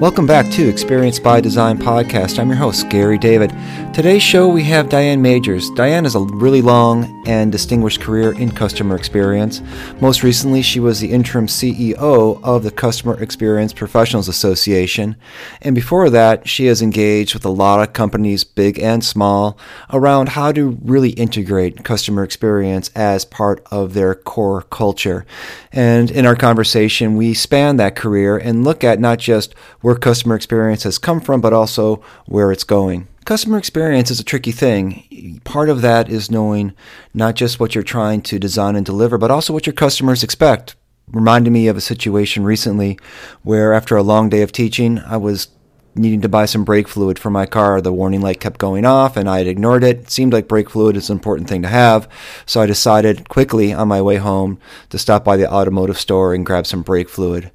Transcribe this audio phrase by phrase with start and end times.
[0.00, 2.40] Welcome back to Experience by Design podcast.
[2.40, 3.52] I'm your host, Gary David.
[3.94, 5.72] Today's show we have Diane Magers.
[5.76, 9.62] Diane has a really long and distinguished career in customer experience.
[10.00, 15.14] Most recently, she was the interim CEO of the Customer Experience Professionals Association.
[15.62, 19.56] And before that, she has engaged with a lot of companies, big and small,
[19.92, 25.24] around how to really integrate customer experience as part of their core culture.
[25.70, 30.34] And in our conversation, we span that career and look at not just where customer
[30.34, 33.06] experience has come from, but also where it's going.
[33.24, 35.40] Customer experience is a tricky thing.
[35.44, 36.74] Part of that is knowing
[37.14, 40.76] not just what you're trying to design and deliver, but also what your customers expect.
[41.08, 42.98] Reminded me of a situation recently
[43.42, 45.48] where, after a long day of teaching, I was
[45.94, 47.80] needing to buy some brake fluid for my car.
[47.80, 50.00] The warning light kept going off and I had ignored it.
[50.00, 52.08] It seemed like brake fluid is an important thing to have.
[52.44, 54.58] So I decided quickly on my way home
[54.90, 57.50] to stop by the automotive store and grab some brake fluid.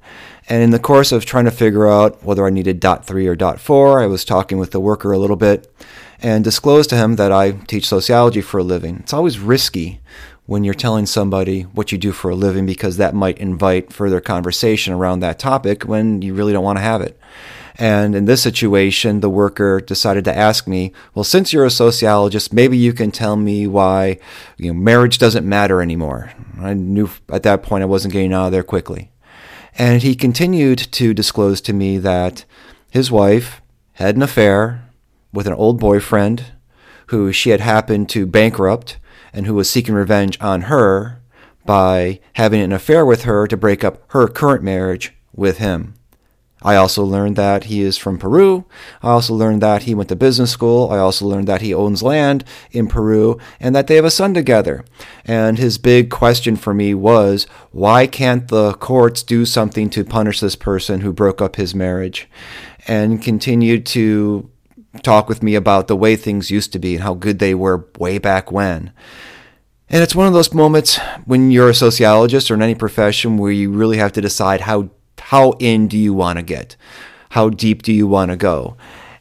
[0.50, 3.36] And in the course of trying to figure out whether I needed dot three or
[3.36, 5.72] dot four, I was talking with the worker a little bit
[6.20, 8.96] and disclosed to him that I teach sociology for a living.
[8.96, 10.00] It's always risky
[10.46, 14.20] when you're telling somebody what you do for a living because that might invite further
[14.20, 17.16] conversation around that topic when you really don't want to have it.
[17.78, 22.52] And in this situation, the worker decided to ask me, well, since you're a sociologist,
[22.52, 24.18] maybe you can tell me why
[24.56, 26.32] you know, marriage doesn't matter anymore.
[26.58, 29.12] I knew at that point I wasn't getting out of there quickly.
[29.76, 32.44] And he continued to disclose to me that
[32.90, 33.62] his wife
[33.94, 34.88] had an affair
[35.32, 36.46] with an old boyfriend
[37.06, 38.98] who she had happened to bankrupt
[39.32, 41.20] and who was seeking revenge on her
[41.64, 45.94] by having an affair with her to break up her current marriage with him.
[46.62, 48.66] I also learned that he is from Peru.
[49.02, 50.90] I also learned that he went to business school.
[50.90, 54.34] I also learned that he owns land in Peru and that they have a son
[54.34, 54.84] together.
[55.24, 60.40] And his big question for me was why can't the courts do something to punish
[60.40, 62.28] this person who broke up his marriage?
[62.86, 64.50] And continued to
[65.02, 67.86] talk with me about the way things used to be and how good they were
[67.98, 68.92] way back when.
[69.88, 73.50] And it's one of those moments when you're a sociologist or in any profession where
[73.50, 74.90] you really have to decide how
[75.30, 76.74] how in do you want to get?
[77.28, 78.76] How deep do you want to go?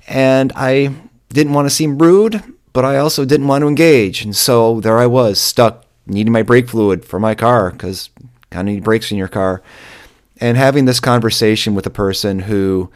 [0.08, 0.96] And I
[1.30, 2.42] didn't want to seem rude,
[2.74, 4.24] but I also didn't want to engage.
[4.24, 8.09] And so there I was, stuck needing my brake fluid for my car because
[8.50, 9.62] kind of need brakes in your car.
[10.42, 12.90] And having this conversation with a person who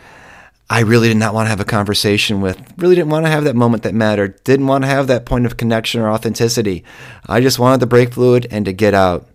[0.67, 3.43] I really did not want to have a conversation with, really didn't want to have
[3.43, 6.83] that moment that mattered, didn't want to have that point of connection or authenticity.
[7.27, 9.27] I just wanted the brake fluid and to get out.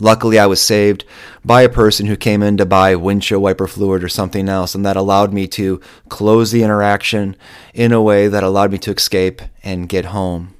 [0.00, 1.04] Luckily, I was saved
[1.44, 4.84] by a person who came in to buy windshield wiper fluid or something else, and
[4.86, 7.36] that allowed me to close the interaction
[7.74, 10.54] in a way that allowed me to escape and get home.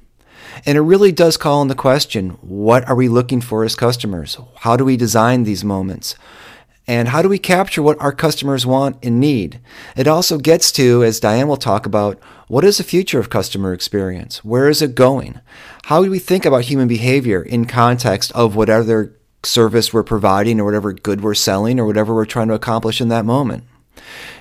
[0.65, 4.37] And it really does call into question what are we looking for as customers?
[4.57, 6.15] How do we design these moments?
[6.87, 9.59] And how do we capture what our customers want and need?
[9.95, 13.71] It also gets to, as Diane will talk about, what is the future of customer
[13.71, 14.43] experience?
[14.43, 15.39] Where is it going?
[15.85, 20.65] How do we think about human behavior in context of whatever service we're providing or
[20.65, 23.63] whatever good we're selling or whatever we're trying to accomplish in that moment.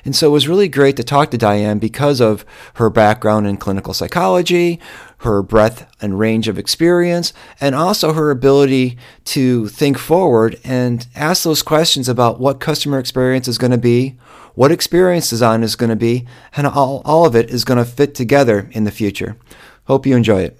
[0.04, 2.44] And so it was really great to talk to Diane because of
[2.74, 4.80] her background in clinical psychology,
[5.18, 11.42] her breadth and range of experience, and also her ability to think forward and ask
[11.42, 14.16] those questions about what customer experience is going to be,
[14.54, 17.84] what experience design is going to be, and all, all of it is going to
[17.84, 19.36] fit together in the future.
[19.84, 20.58] Hope you enjoy it.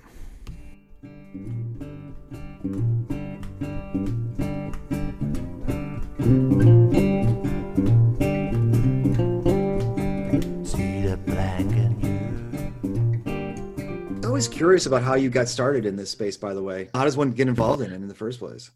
[14.41, 16.89] Always curious about how you got started in this space, by the way.
[16.95, 18.71] How does one get involved in it in the first place?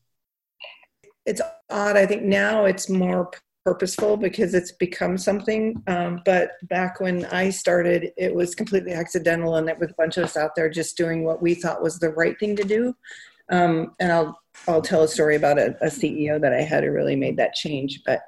[1.24, 1.96] It's odd.
[1.96, 3.30] I think now it's more
[3.64, 5.82] purposeful because it's become something.
[5.86, 10.18] Um, but back when I started, it was completely accidental, and it was a bunch
[10.18, 12.94] of us out there just doing what we thought was the right thing to do.
[13.50, 16.90] Um, and I'll I'll tell a story about a, a, CEO that I had who
[16.90, 18.02] really made that change.
[18.06, 18.22] But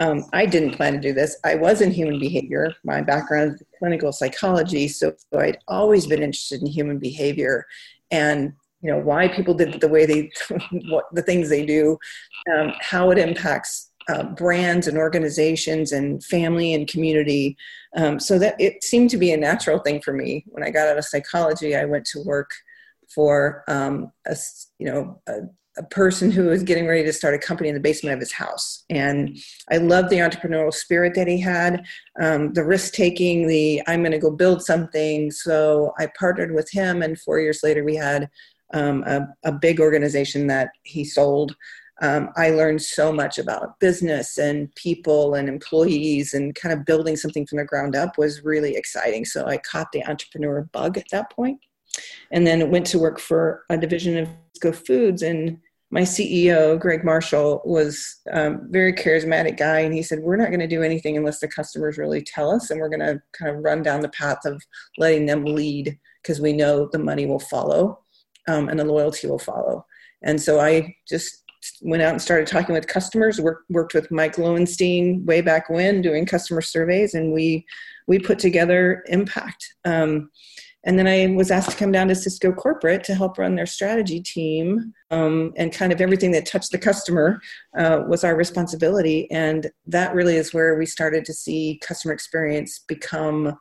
[0.00, 1.36] um, I didn't plan to do this.
[1.44, 2.74] I was in human behavior.
[2.84, 7.66] My background is clinical psychology, so, I'd always been interested in human behavior
[8.10, 10.30] and you know why people did the way they
[10.88, 11.98] what the things they do,
[12.52, 17.56] um, how it impacts uh, brands and organizations and family and community.
[17.96, 20.44] Um, so that it seemed to be a natural thing for me.
[20.48, 22.50] When I got out of psychology, I went to work
[23.12, 24.36] for um, a
[24.78, 25.40] you know a,
[25.78, 28.32] a person who was getting ready to start a company in the basement of his
[28.32, 28.84] house.
[28.90, 29.38] And
[29.70, 31.84] I loved the entrepreneurial spirit that he had,
[32.20, 35.30] um, the risk taking, the I'm going to go build something.
[35.30, 38.28] So I partnered with him, and four years later, we had
[38.74, 41.56] um, a, a, big organization that he sold.
[42.02, 47.16] um, I learned so much about business and people and employees and kind of building
[47.16, 49.24] something from the ground up was really exciting.
[49.24, 51.60] So I caught the entrepreneur bug at that point
[52.30, 54.28] and then went to work for a division of
[54.60, 55.58] Go Foods and
[55.90, 60.48] my CEO, Greg Marshall, was a um, very charismatic guy, and he said, "We're not
[60.48, 63.54] going to do anything unless the customers really tell us, and we're going to kind
[63.54, 64.62] of run down the path of
[64.98, 68.00] letting them lead because we know the money will follow,
[68.48, 69.84] um, and the loyalty will follow."
[70.22, 71.44] And so I just
[71.82, 73.40] went out and started talking with customers.
[73.40, 77.64] Worked worked with Mike Lowenstein way back when doing customer surveys, and we
[78.06, 79.64] we put together Impact.
[79.86, 80.30] Um,
[80.88, 83.66] and then I was asked to come down to Sysco Corporate to help run their
[83.66, 84.94] strategy team.
[85.10, 87.42] Um, and kind of everything that touched the customer
[87.76, 89.30] uh, was our responsibility.
[89.30, 93.58] And that really is where we started to see customer experience become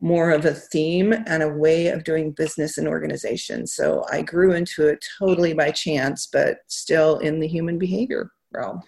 [0.00, 3.66] more of a theme and a way of doing business and organization.
[3.66, 8.82] So I grew into it totally by chance, but still in the human behavior realm.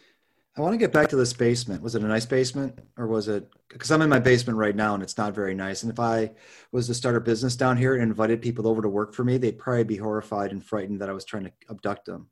[0.57, 1.81] I want to get back to this basement.
[1.81, 4.95] Was it a nice basement or was it because I'm in my basement right now
[4.95, 5.85] and it's not very nice.
[5.85, 6.33] And if I
[6.73, 9.39] was to start a business down here and invited people over to work for me,
[9.39, 12.31] they'd probably be horrified and frightened that I was trying to abduct them.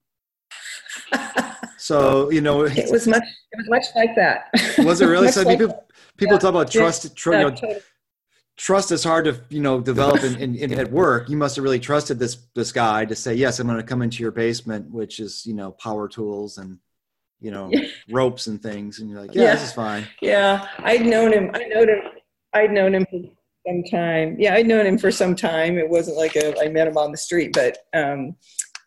[1.78, 4.50] so, you know, it was much it was much like that.
[4.78, 5.28] Was it really?
[5.32, 5.86] so like people
[6.16, 6.38] people yeah.
[6.40, 7.80] talk about trust tr- yeah, you know, totally.
[8.56, 11.28] trust is hard to, you know, develop in, in, in, at work.
[11.28, 14.02] You must have really trusted this this guy to say, "Yes, I'm going to come
[14.02, 16.78] into your basement," which is, you know, power tools and
[17.40, 17.70] you know,
[18.10, 20.06] ropes and things, and you're like, yeah, yeah, this is fine.
[20.20, 21.50] Yeah, I'd known him.
[21.54, 22.00] I known him.
[22.52, 23.20] I'd known him for
[23.66, 24.36] some time.
[24.38, 25.78] Yeah, I'd known him for some time.
[25.78, 28.34] It wasn't like a, I met him on the street, but um,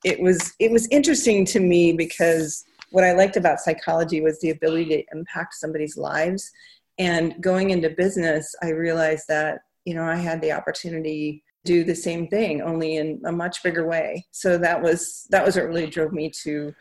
[0.03, 4.49] it was it was interesting to me because what I liked about psychology was the
[4.49, 6.51] ability to impact somebody's lives.
[6.99, 11.83] And going into business, I realized that you know I had the opportunity to do
[11.83, 15.67] the same thing only in a much bigger way so that was that was what
[15.67, 16.73] really drove me to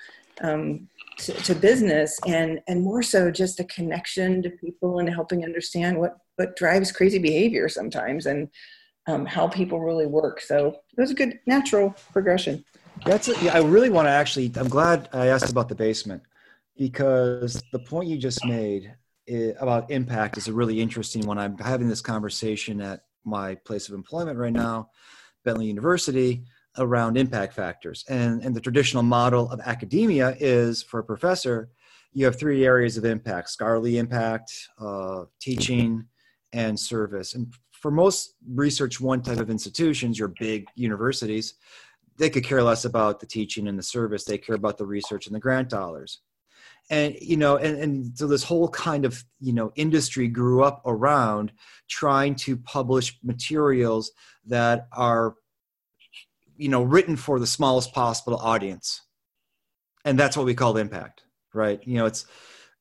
[0.42, 0.88] um,
[1.18, 5.98] to, to, business and and more so just a connection to people and helping understand
[5.98, 8.48] what what drives crazy behavior sometimes and
[9.06, 10.40] um, how people really work.
[10.40, 12.64] So it was a good natural progression.
[13.04, 16.22] That's a, yeah i really want to actually i'm glad i asked about the basement
[16.76, 18.94] because the point you just made
[19.26, 21.38] is, about impact is a really interesting one.
[21.38, 24.90] I'm having this conversation at my place of employment right now
[25.44, 26.44] bentley university
[26.78, 28.04] around impact factors.
[28.08, 31.70] And, and the traditional model of academia is for a professor,
[32.12, 36.04] you have three areas of impact scholarly impact, uh, teaching,
[36.52, 37.34] and service.
[37.34, 41.54] And for most research one type of institutions, your big universities,
[42.18, 44.24] they could care less about the teaching and the service.
[44.24, 46.20] They care about the research and the grant dollars.
[46.90, 50.82] And you know, and, and so this whole kind of you know industry grew up
[50.84, 51.52] around
[51.88, 54.10] trying to publish materials
[54.46, 55.36] that are
[56.60, 59.02] you know written for the smallest possible audience.
[60.04, 61.24] And that's what we call impact
[61.54, 61.80] right?
[61.86, 62.26] You know it's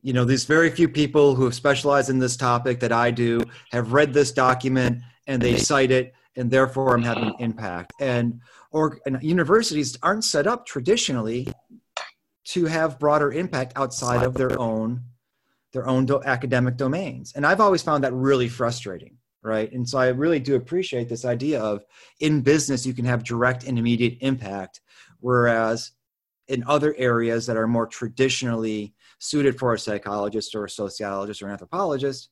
[0.01, 3.41] you know these very few people who have specialized in this topic that i do
[3.71, 7.93] have read this document and they cite it and therefore i'm having impact.
[7.99, 8.41] And
[8.71, 11.47] or and universities aren't set up traditionally
[12.45, 15.03] to have broader impact outside of their own
[15.73, 17.33] their own do- academic domains.
[17.35, 19.71] And i've always found that really frustrating right?
[19.71, 21.83] And so i really do appreciate this idea of
[22.19, 24.81] in business you can have direct and immediate impact
[25.19, 25.91] whereas
[26.47, 31.45] in other areas that are more traditionally suited for a psychologist or a sociologist or
[31.45, 32.29] an anthropologist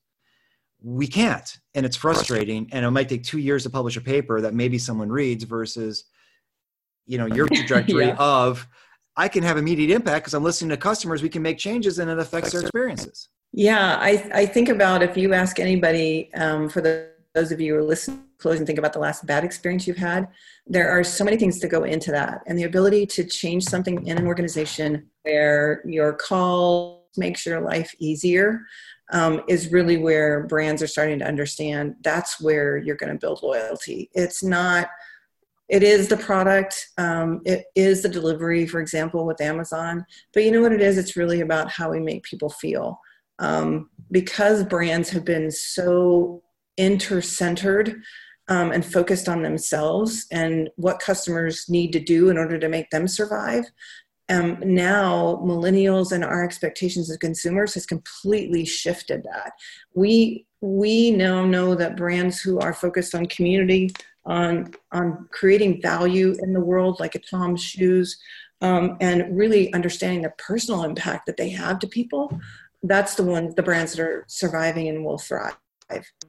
[0.81, 1.59] we can't.
[1.73, 2.69] And it's frustrating.
[2.71, 6.05] And it might take two years to publish a paper that maybe someone reads versus
[7.05, 8.15] you know your trajectory yeah.
[8.19, 8.67] of
[9.15, 11.23] i can have immediate impact because i'm listening to customers.
[11.23, 15.17] We can make changes and it affects their experiences yeah, I, I think about if
[15.17, 18.77] you ask anybody, um, for the, those of you who are listening, close and think
[18.77, 20.27] about the last bad experience you've had,
[20.67, 22.41] there are so many things to go into that.
[22.45, 27.93] And the ability to change something in an organization where your call makes your life
[27.99, 28.61] easier
[29.11, 33.41] um, is really where brands are starting to understand that's where you're going to build
[33.41, 34.09] loyalty.
[34.13, 34.89] It's not
[35.69, 40.51] it is the product um, it is the delivery for example with amazon but you
[40.51, 42.99] know what it is it's really about how we make people feel
[43.39, 46.41] um, because brands have been so
[46.77, 48.01] inter-centered
[48.49, 52.89] um, and focused on themselves and what customers need to do in order to make
[52.91, 53.65] them survive
[54.29, 59.53] um, now millennials and our expectations as consumers has completely shifted that.
[59.93, 63.91] We we now know that brands who are focused on community
[64.25, 68.17] on on creating value in the world like a tom's shoes
[68.61, 72.37] um, and really understanding the personal impact that they have to people
[72.87, 75.57] that's the one the brands that are surviving and will thrive.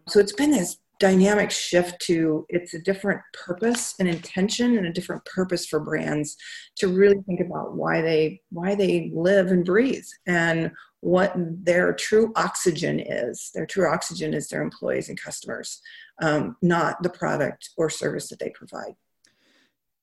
[0.09, 4.93] So it's been this dynamic shift to it's a different purpose and intention and a
[4.93, 6.37] different purpose for brands
[6.77, 12.33] to really think about why they why they live and breathe and what their true
[12.35, 13.51] oxygen is.
[13.55, 15.81] Their true oxygen is their employees and customers
[16.21, 18.95] um, not the product or service that they provide.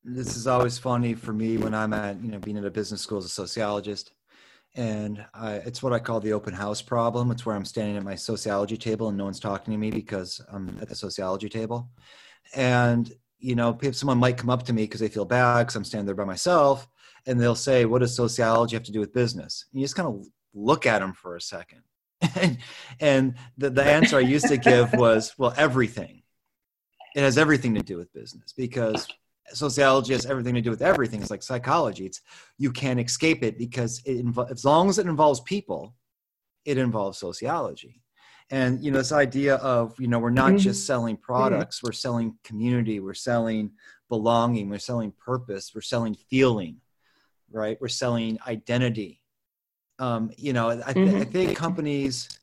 [0.04, 3.02] This is always funny for me when i'm at you know being at a business
[3.02, 4.12] school as a sociologist
[4.75, 7.32] and I, it's what I call the open house problem.
[7.32, 10.41] It's where I'm standing at my sociology table and no one's talking to me because
[10.51, 11.89] I'm at the sociology table.
[12.53, 15.84] And you know, someone might come up to me because they feel bad because I'm
[15.84, 16.88] standing there by myself,
[17.25, 20.08] and they'll say, "What does sociology have to do with business?" And you just kind
[20.08, 21.82] of look at them for a second,
[23.00, 26.24] and, the, the answer I used to give was, "Well, everything.
[27.15, 29.08] It has everything to do with business because
[29.54, 31.22] sociology has everything to do with everything.
[31.22, 32.06] It's like psychology.
[32.06, 32.22] It's
[32.58, 35.96] you can't escape it because it invo- as long as it involves people,
[36.66, 38.02] it involves sociology.
[38.52, 40.58] And you know this idea of you know we're not mm-hmm.
[40.58, 41.88] just selling products, mm-hmm.
[41.88, 43.72] we're selling community, we're selling
[44.10, 46.78] belonging, we're selling purpose, we're selling feeling,
[47.52, 47.78] right?
[47.82, 49.22] We're selling identity.
[49.98, 51.22] Um, you know, I, th- mm-hmm.
[51.22, 52.40] I think companies.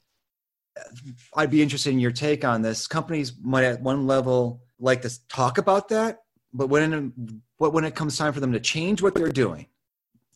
[1.37, 2.87] I'd be interested in your take on this.
[2.87, 6.21] Companies might at one level like to talk about that
[6.52, 7.12] but when
[7.59, 9.66] when it comes time for them to change what they're doing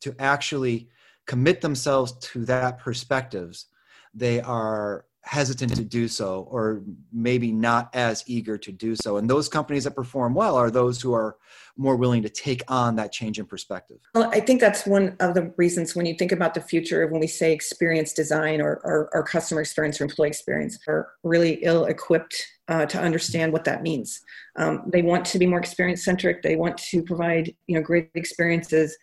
[0.01, 0.89] to actually
[1.27, 3.67] commit themselves to that perspectives
[4.15, 6.83] they are hesitant to do so or
[7.13, 9.17] maybe not as eager to do so.
[9.17, 11.37] And those companies that perform well are those who are
[11.77, 13.99] more willing to take on that change in perspective.
[14.15, 17.11] Well i think that's one of the reasons when you think about the future of
[17.11, 21.55] when we say experience design or, or, or customer experience or employee experience are really
[21.63, 24.21] ill equipped uh, to understand what that means
[24.57, 28.11] um, they want to be more experience centric they want to provide you know great
[28.15, 28.97] experiences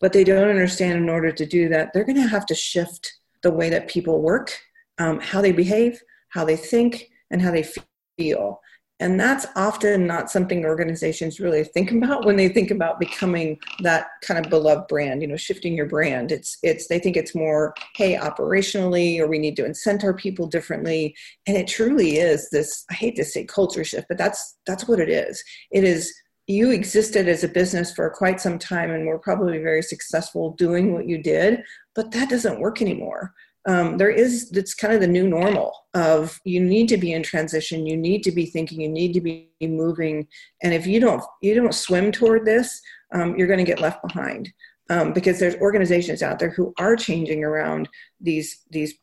[0.00, 3.12] but they don't understand in order to do that they're going to have to shift
[3.42, 4.52] the way that people work
[4.98, 7.66] um, how they behave, how they think, and how they
[8.18, 8.60] feel.
[9.00, 14.06] And that's often not something organizations really think about when they think about becoming that
[14.22, 16.30] kind of beloved brand, you know, shifting your brand.
[16.30, 20.46] It's it's they think it's more, hey, operationally, or we need to incent our people
[20.46, 21.16] differently.
[21.46, 25.00] And it truly is this, I hate to say culture shift, but that's that's what
[25.00, 25.42] it is.
[25.72, 26.14] It is
[26.46, 30.92] you existed as a business for quite some time and were probably very successful doing
[30.92, 31.62] what you did,
[31.94, 33.32] but that doesn't work anymore
[33.66, 37.22] um, there is it's kind of the new normal of you need to be in
[37.22, 40.26] transition you need to be thinking you need to be moving.
[40.62, 42.80] And if you don't you don't swim toward this
[43.12, 44.52] um, you're going to get left behind.
[44.90, 47.88] Um, because there's organizations out there who are changing around
[48.20, 48.94] these these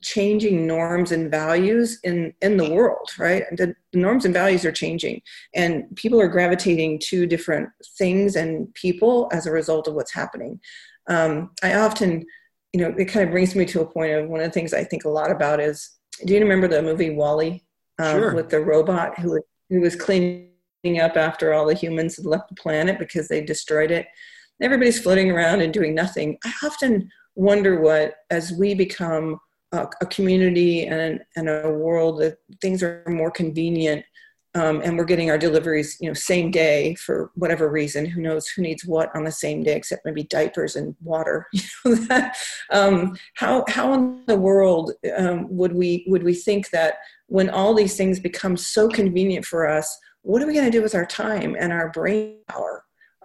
[0.00, 3.44] changing norms and values in in the world right?
[3.52, 5.20] The, the norms and values are changing.
[5.54, 7.68] And people are gravitating to different
[7.98, 10.60] things and people as a result of what's happening.
[11.08, 12.24] Um, i often
[12.72, 14.72] you know, it kind of brings me to a point of one of the things
[14.72, 15.90] I think a lot about is
[16.24, 17.62] do you remember the movie WALL-E
[17.98, 18.34] um, sure.
[18.34, 20.48] with the robot who, who was cleaning
[21.00, 24.06] up after all the humans had left the planet because they destroyed it?
[24.60, 26.38] Everybody's floating around and doing nothing.
[26.44, 29.38] I often wonder what, as we become
[29.72, 34.04] a, a community and, and a world that things are more convenient,
[34.54, 38.04] um, and we're getting our deliveries you know same day for whatever reason.
[38.04, 41.46] Who knows who needs what on the same day except maybe diapers and water
[42.70, 47.74] um, how how in the world um, would we would we think that when all
[47.74, 51.06] these things become so convenient for us what are we going to do with our
[51.06, 52.81] time and our brain power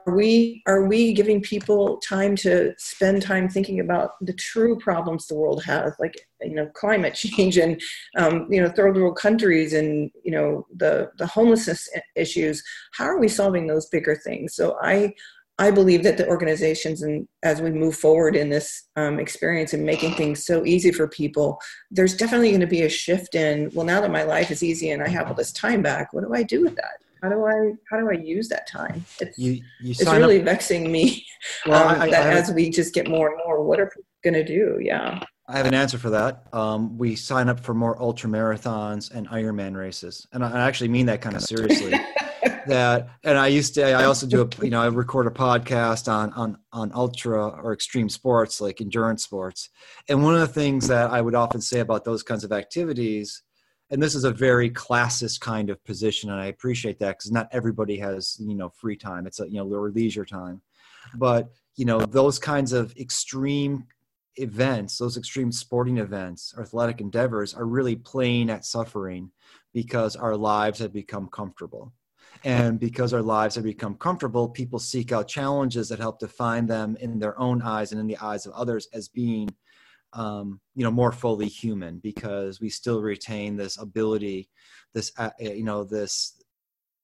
[0.08, 5.28] are we are we giving people time to spend time thinking about the true problems
[5.28, 7.82] the world has like you know climate change and
[8.18, 13.20] um, you know third world countries and you know the the homelessness issues how are
[13.20, 15.14] we solving those bigger things so i
[15.60, 19.84] I believe that the organizations and as we move forward in this um, experience and
[19.84, 21.60] making things so easy for people,
[21.90, 23.72] there's definitely going to be a shift in.
[23.74, 26.24] Well, now that my life is easy and I have all this time back, what
[26.24, 27.00] do I do with that?
[27.21, 29.05] How do I how do I use that time?
[29.19, 30.45] It's, you, you it's really up.
[30.45, 31.25] vexing me
[31.65, 34.03] well, um, I, that I as we just get more and more, what are people
[34.24, 34.79] going to do?
[34.81, 35.21] Yeah.
[35.50, 36.43] I have an answer for that.
[36.51, 41.05] Um, we sign up for more ultra marathons and Ironman races, and I actually mean
[41.05, 41.91] that kind of seriously.
[42.67, 43.83] that, and I used to.
[43.93, 47.71] I also do a, you know, I record a podcast on on on ultra or
[47.71, 49.69] extreme sports like endurance sports,
[50.09, 53.43] and one of the things that I would often say about those kinds of activities
[53.89, 57.48] and this is a very classist kind of position and i appreciate that because not
[57.51, 59.27] everybody has you know free time.
[59.27, 60.62] It's a you know or leisure time.
[61.15, 63.86] But you know those kinds of extreme
[64.39, 69.32] events those extreme sporting events athletic endeavors are really playing at suffering
[69.74, 71.94] because our lives have become comfortable.
[72.44, 76.96] And because our lives have become comfortable people seek out challenges that help define them
[77.00, 79.50] in their own eyes and in the eyes of others as being
[80.14, 84.50] um, you know more fully human because we still retain this ability
[84.94, 86.42] this uh, you know this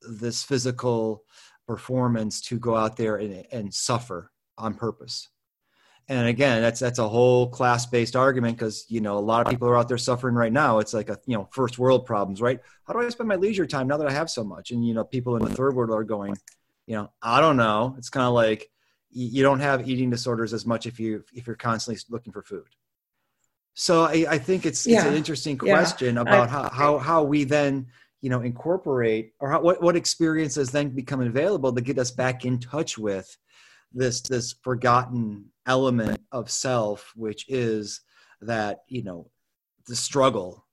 [0.02, 1.24] this physical
[1.68, 5.30] performance to go out there and, and suffer on purpose.
[6.10, 9.52] And again that's that's a whole class based argument because you know a lot of
[9.52, 10.80] people are out there suffering right now.
[10.80, 12.60] It's like a you know first world problems right?
[12.86, 14.72] How do i spend my leisure time now that i have so much?
[14.72, 16.36] And you know people in the third world are going
[16.88, 17.96] you know i don't know.
[17.98, 18.70] It's kind of like
[19.12, 22.68] you don't have eating disorders as much if you if you're constantly looking for food
[23.74, 24.98] so i, I think it's, yeah.
[24.98, 26.22] it's an interesting question yeah.
[26.22, 27.88] about I, how, how how we then
[28.22, 32.46] you know incorporate or how, what what experiences then become available to get us back
[32.46, 33.38] in touch with
[33.94, 38.02] this this forgotten element of self which is
[38.42, 39.30] that you know
[39.88, 40.66] the struggle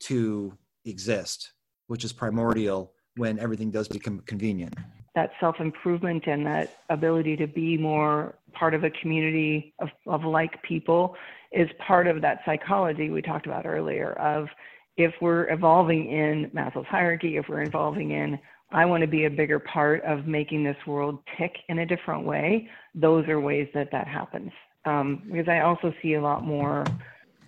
[0.00, 1.52] to exist
[1.88, 4.74] which is primordial when everything does become convenient
[5.14, 10.24] that self improvement and that ability to be more part of a community of, of
[10.24, 11.16] like people
[11.54, 14.48] is part of that psychology we talked about earlier of
[14.96, 18.38] if we're evolving in Maslow's hierarchy, if we're evolving in
[18.74, 22.26] I want to be a bigger part of making this world tick in a different
[22.26, 24.50] way, those are ways that that happens.
[24.84, 26.84] Um, because I also see a lot more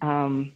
[0.03, 0.53] um,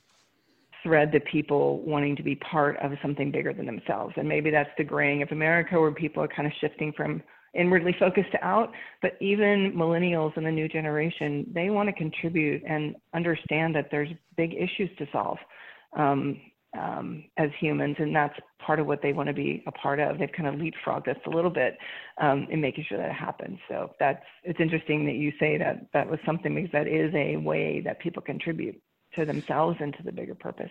[0.83, 4.14] thread to people wanting to be part of something bigger than themselves.
[4.16, 7.23] And maybe that's the graying of America where people are kind of shifting from
[7.54, 8.73] inwardly focused out.
[9.02, 14.11] But even millennials and the new generation, they want to contribute and understand that there's
[14.37, 15.38] big issues to solve.
[15.97, 16.40] Um,
[16.78, 20.19] um, as humans, and that's part of what they want to be a part of.
[20.19, 21.76] They've kind of leapfrogged us a little bit
[22.21, 23.59] um, in making sure that happens.
[23.69, 27.37] So that's it's interesting that you say that that was something because that is a
[27.37, 28.80] way that people contribute
[29.16, 30.71] to themselves and to the bigger purpose.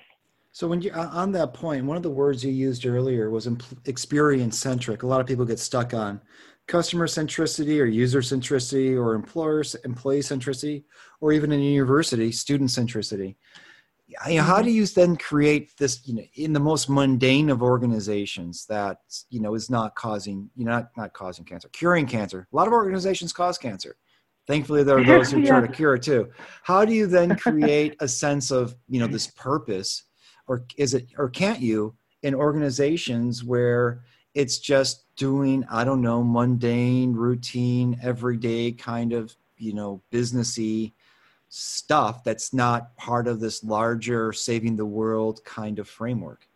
[0.52, 3.48] So when you on that point, one of the words you used earlier was
[3.86, 5.04] experience centric.
[5.04, 6.22] A lot of people get stuck on
[6.70, 10.84] customer centricity or user centricity or employer employee centricity
[11.20, 13.36] or even in university student centricity.
[14.28, 14.66] You know, how mm-hmm.
[14.66, 19.00] do you then create this you know in the most mundane of organizations that
[19.30, 22.48] you know is not causing you know not, not causing cancer curing cancer?
[22.52, 23.98] A lot of organizations cause cancer.
[24.48, 25.50] Thankfully there are those who yeah.
[25.50, 26.30] try to cure it too.
[26.64, 30.04] How do you then create a sense of you know this purpose?
[30.48, 34.02] Or is it or can't you in organizations where
[34.34, 40.94] it's just doing i don't know mundane routine everyday kind of you know businessy
[41.50, 46.48] stuff that's not part of this larger saving the world kind of framework?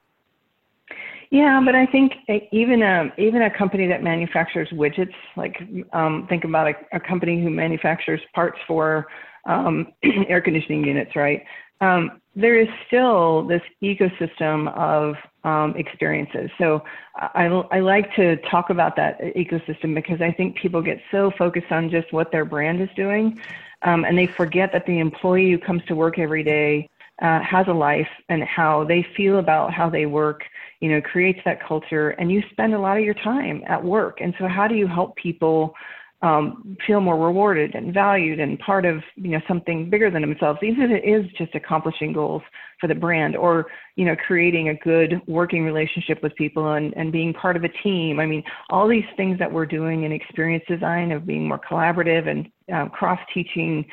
[1.30, 2.13] Yeah but i think
[2.52, 7.43] even a even a company that manufactures widgets like um, think about a, a, company
[7.43, 9.08] who manufactures parts for
[9.45, 9.88] um,
[10.30, 11.43] air conditioning units right?
[11.82, 16.49] Um, there is still this ecosystem of um, experiences.
[16.57, 16.83] So
[17.15, 21.71] I, I like to talk about that ecosystem because I think people get so focused
[21.71, 23.39] on just what their brand is doing
[23.83, 26.89] um, and they forget that the employee who comes to work every day
[27.21, 30.43] uh, has a life and how they feel about how they work
[30.79, 34.19] you know creates that culture and you spend a lot of your time at work
[34.19, 35.75] and so how do you help people
[36.23, 40.59] um, feel more rewarded and valued and part of you know something bigger than themselves,
[40.63, 42.41] even if it is just accomplishing goals
[42.79, 47.12] for the brand or you know creating a good working relationship with people and, and
[47.12, 48.21] being part of a team.
[48.21, 52.27] I mean, all these things that we're doing in experience design of being more collaborative
[52.29, 53.86] and um, cross teaching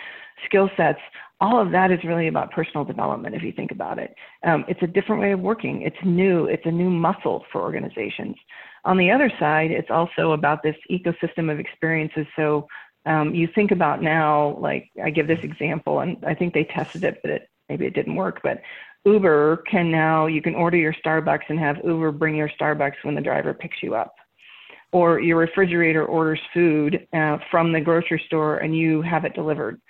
[0.46, 1.00] skill sets.
[1.42, 4.14] All of that is really about personal development if you think about it.
[4.44, 5.82] Um, it's a different way of working.
[5.82, 6.44] It's new.
[6.44, 8.36] It's a new muscle for organizations.
[8.84, 12.26] On the other side, it's also about this ecosystem of experiences.
[12.36, 12.66] So
[13.06, 17.04] um, you think about now, like I give this example, and I think they tested
[17.04, 18.40] it, but it, maybe it didn't work.
[18.42, 18.62] But
[19.04, 23.14] Uber can now, you can order your Starbucks and have Uber bring your Starbucks when
[23.14, 24.14] the driver picks you up.
[24.92, 29.80] Or your refrigerator orders food uh, from the grocery store and you have it delivered.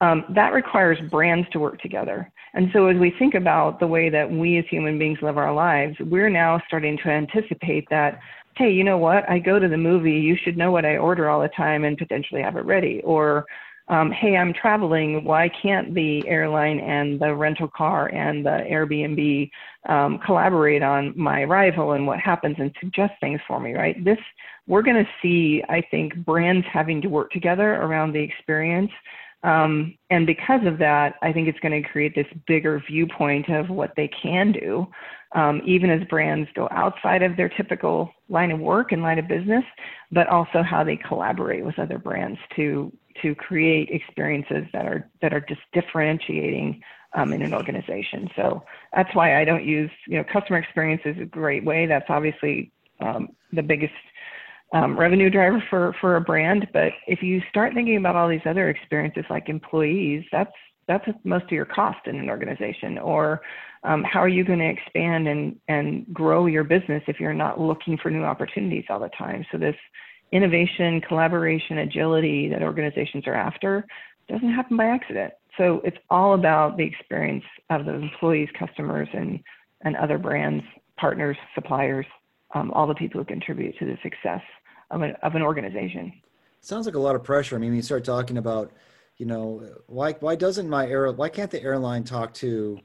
[0.00, 2.30] Um, that requires brands to work together.
[2.54, 5.52] And so, as we think about the way that we as human beings live our
[5.52, 8.20] lives, we're now starting to anticipate that
[8.58, 9.28] hey, you know what?
[9.30, 10.18] I go to the movie.
[10.18, 13.00] You should know what I order all the time and potentially have it ready.
[13.04, 13.46] Or,
[13.86, 15.22] um, hey, I'm traveling.
[15.22, 19.48] Why can't the airline and the rental car and the Airbnb
[19.88, 24.04] um, collaborate on my arrival and what happens and suggest things for me, right?
[24.04, 24.18] This,
[24.66, 28.90] we're going to see, I think, brands having to work together around the experience.
[29.44, 33.70] Um, and because of that, I think it's going to create this bigger viewpoint of
[33.70, 34.88] what they can do
[35.34, 39.28] um, even as brands go outside of their typical line of work and line of
[39.28, 39.64] business,
[40.10, 45.34] but also how they collaborate with other brands to to create experiences that are that
[45.34, 46.80] are just differentiating
[47.14, 48.28] um, in an organization.
[48.36, 48.62] So
[48.94, 51.86] that's why I don't use you know customer experience is a great way.
[51.86, 53.92] That's obviously um, the biggest
[54.72, 56.68] um, revenue driver for for a brand.
[56.72, 60.52] But if you start thinking about all these other experiences like employees, that's
[60.86, 62.98] that's most of your cost in an organization.
[62.98, 63.40] Or
[63.84, 67.60] um, how are you going to expand and and grow your business if you're not
[67.60, 69.44] looking for new opportunities all the time?
[69.50, 69.76] So this
[70.32, 73.86] innovation, collaboration, agility that organizations are after
[74.28, 75.32] doesn't happen by accident.
[75.56, 79.40] So it's all about the experience of the employees, customers, and
[79.82, 80.64] and other brands,
[80.98, 82.06] partners, suppliers,
[82.54, 84.40] um, all the people who contribute to the success
[84.90, 86.12] of, a, of an organization.
[86.60, 87.56] Sounds like a lot of pressure.
[87.56, 88.72] I mean, you start talking about,
[89.16, 92.78] you know, why why doesn't my air why can't the airline talk to,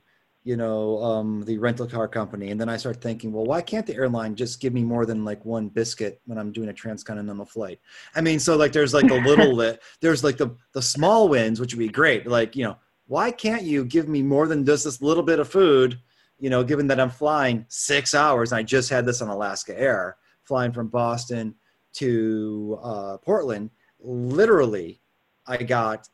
[0.43, 2.51] you know, um, the rental car company?
[2.51, 5.25] And then I start thinking, well, why can't the airline just give me more than
[5.25, 7.79] like one biscuit when I'm doing a transcontinental flight?
[8.15, 11.59] I mean, so like there's like a little that there's like the the small wins,
[11.59, 12.27] which would be great.
[12.27, 15.49] Like you know, why can't you give me more than just this little bit of
[15.49, 15.99] food?
[16.43, 19.79] You know, given that I'm flying six hours, and I just had this on Alaska
[19.79, 21.55] Air, flying from Boston
[21.93, 23.69] to uh, Portland,
[24.01, 24.99] literally,
[25.47, 26.09] I got,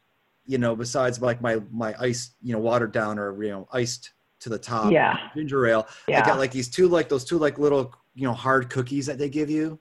[0.46, 4.12] you know, besides like my my ice, you know, watered down or you know, iced
[4.42, 5.88] to the top, yeah, ginger ale.
[6.08, 6.22] Yeah.
[6.22, 9.18] I got like these two like those two like little you know hard cookies that
[9.18, 9.80] they give you,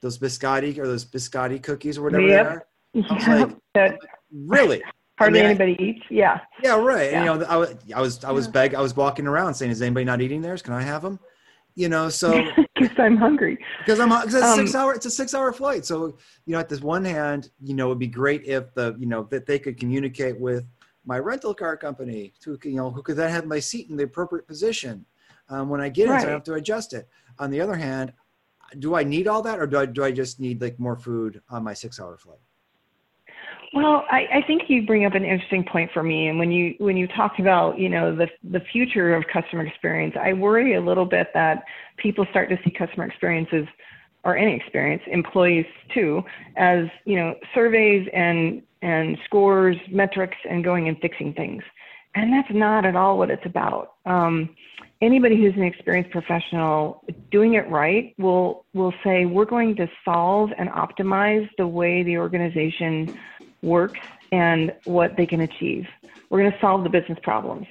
[0.00, 2.66] those biscotti or those biscotti cookies or whatever yep.
[2.92, 3.08] they are.
[3.08, 4.00] I was like,
[4.32, 4.82] really?
[5.20, 6.02] Hardly I mean, anybody eats.
[6.10, 6.40] Yeah.
[6.64, 7.12] Yeah, right.
[7.12, 7.22] Yeah.
[7.22, 8.52] And, you know, I was I was I was yeah.
[8.52, 10.62] beg I was walking around saying, "Is anybody not eating theirs?
[10.62, 11.20] Can I have them?"
[11.74, 15.10] you know so because i'm hungry because i'm because it's um, six hour it's a
[15.10, 18.44] six hour flight so you know at this one hand you know it'd be great
[18.44, 20.64] if the you know that they could communicate with
[21.04, 24.04] my rental car company to you know who could then have my seat in the
[24.04, 25.04] appropriate position
[25.48, 26.18] um, when i get right.
[26.18, 28.12] it so i have to adjust it on the other hand
[28.78, 31.40] do i need all that or do i do i just need like more food
[31.50, 32.38] on my six hour flight
[33.72, 36.26] well, I, I, think you bring up an interesting point for me.
[36.26, 40.16] And when you when you talked about you know the the future of customer experience,
[40.20, 41.64] I worry a little bit that
[41.96, 43.66] people start to see customer experiences
[44.24, 46.22] or any experience, employees too,
[46.56, 51.62] as you know surveys and and scores, metrics, and going and fixing things.
[52.14, 53.92] And that's not at all what it's about.
[54.04, 54.56] Um,
[55.00, 60.50] anybody who's an experienced professional doing it right will will say we're going to solve
[60.58, 63.16] and optimize the way the organization
[63.62, 64.00] works
[64.32, 65.86] and what they can achieve.
[66.28, 67.66] We're going to solve the business problems.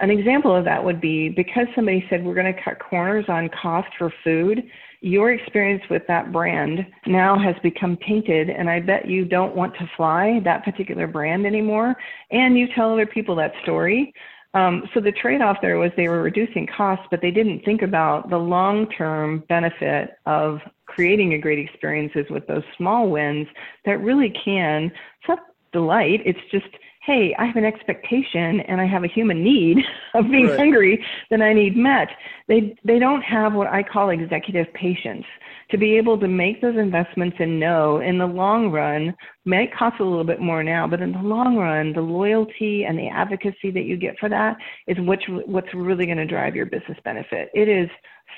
[0.00, 3.50] An example of that would be because somebody said we're going to cut corners on
[3.50, 4.64] cost for food,
[5.02, 9.74] your experience with that brand now has become tainted, and I bet you don't want
[9.76, 11.94] to fly that particular brand anymore.
[12.30, 14.12] And you tell other people that story.
[14.52, 17.82] Um, so the trade off there was they were reducing costs, but they didn't think
[17.82, 23.46] about the long term benefit of creating a great experiences with those small wins
[23.84, 25.38] that really can, it's not
[25.72, 26.66] delight, it's just,
[27.06, 29.78] hey, I have an expectation and I have a human need
[30.14, 30.58] of being right.
[30.58, 32.08] hungry that I need met.
[32.48, 35.24] They, they don't have what I call executive patience
[35.70, 40.00] to be able to make those investments and know in the long run, might cost
[40.00, 43.70] a little bit more now, but in the long run, the loyalty and the advocacy
[43.70, 44.56] that you get for that
[44.88, 47.50] is what's, what's really going to drive your business benefit.
[47.54, 47.88] It is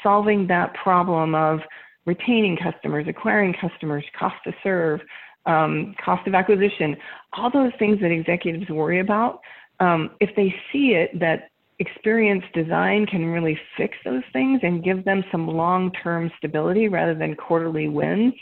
[0.03, 1.61] solving that problem of
[2.05, 5.01] retaining customers, acquiring customers, cost to serve,
[5.47, 6.97] um, cost of acquisition,
[7.33, 9.41] all those things that executives worry about.
[9.81, 15.05] Um, if they see it that experience design can really fix those things and give
[15.05, 18.35] them some long-term stability rather than quarterly wins,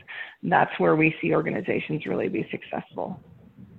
[0.42, 3.18] that's where we see organizations really be successful.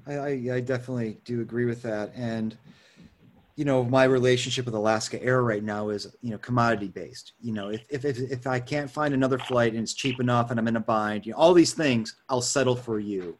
[0.07, 2.11] I, I definitely do agree with that.
[2.15, 2.57] And
[3.61, 7.33] you know my relationship with alaska air right now is you know commodity based.
[7.41, 10.59] You know if, if, if i can't find another flight and it's cheap enough and
[10.59, 13.37] i'm in a bind you know all these things i'll settle for you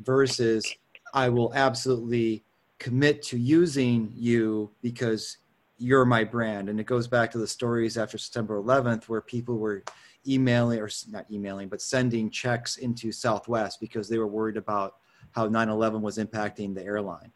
[0.00, 0.66] versus
[1.14, 2.42] i will absolutely
[2.80, 5.38] commit to using you because
[5.78, 6.68] you're my brand.
[6.68, 9.84] And it goes back to the stories after september 11th where people were
[10.26, 14.96] emailing or not emailing but sending checks into southwest because they were worried about
[15.30, 17.30] how 9-11 was impacting the airline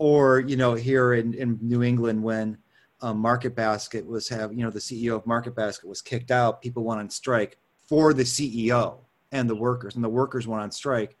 [0.00, 2.56] or you know here in, in new england when
[3.02, 6.60] um, market basket was have you know the ceo of market basket was kicked out
[6.60, 8.96] people went on strike for the ceo
[9.30, 11.16] and the workers and the workers went on strike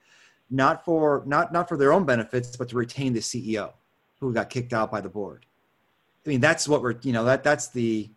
[0.50, 3.72] not for not not for their own benefits but to retain the ceo
[4.18, 5.44] who got kicked out by the board
[6.24, 8.10] i mean that's what we're you know that that's the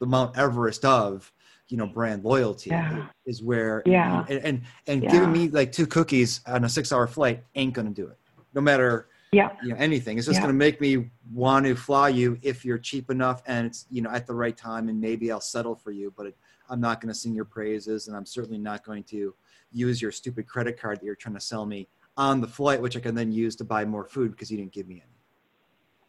[0.00, 1.32] the mount everest of
[1.68, 3.06] you know brand loyalty yeah.
[3.24, 5.10] is where yeah and and, and yeah.
[5.10, 8.18] giving me like two cookies on a six hour flight ain't gonna do it
[8.52, 9.50] no matter yeah.
[9.62, 10.18] You know anything.
[10.18, 10.42] It's just yeah.
[10.42, 14.02] going to make me want to fly you if you're cheap enough and it's you
[14.02, 16.36] know at the right time and maybe i'll settle for you but it,
[16.68, 19.34] i'm not going to sing your praises and i'm certainly not going to
[19.72, 22.96] use your stupid credit card that you're trying to sell me on the flight which
[22.96, 25.15] i can then use to buy more food because you didn't give me any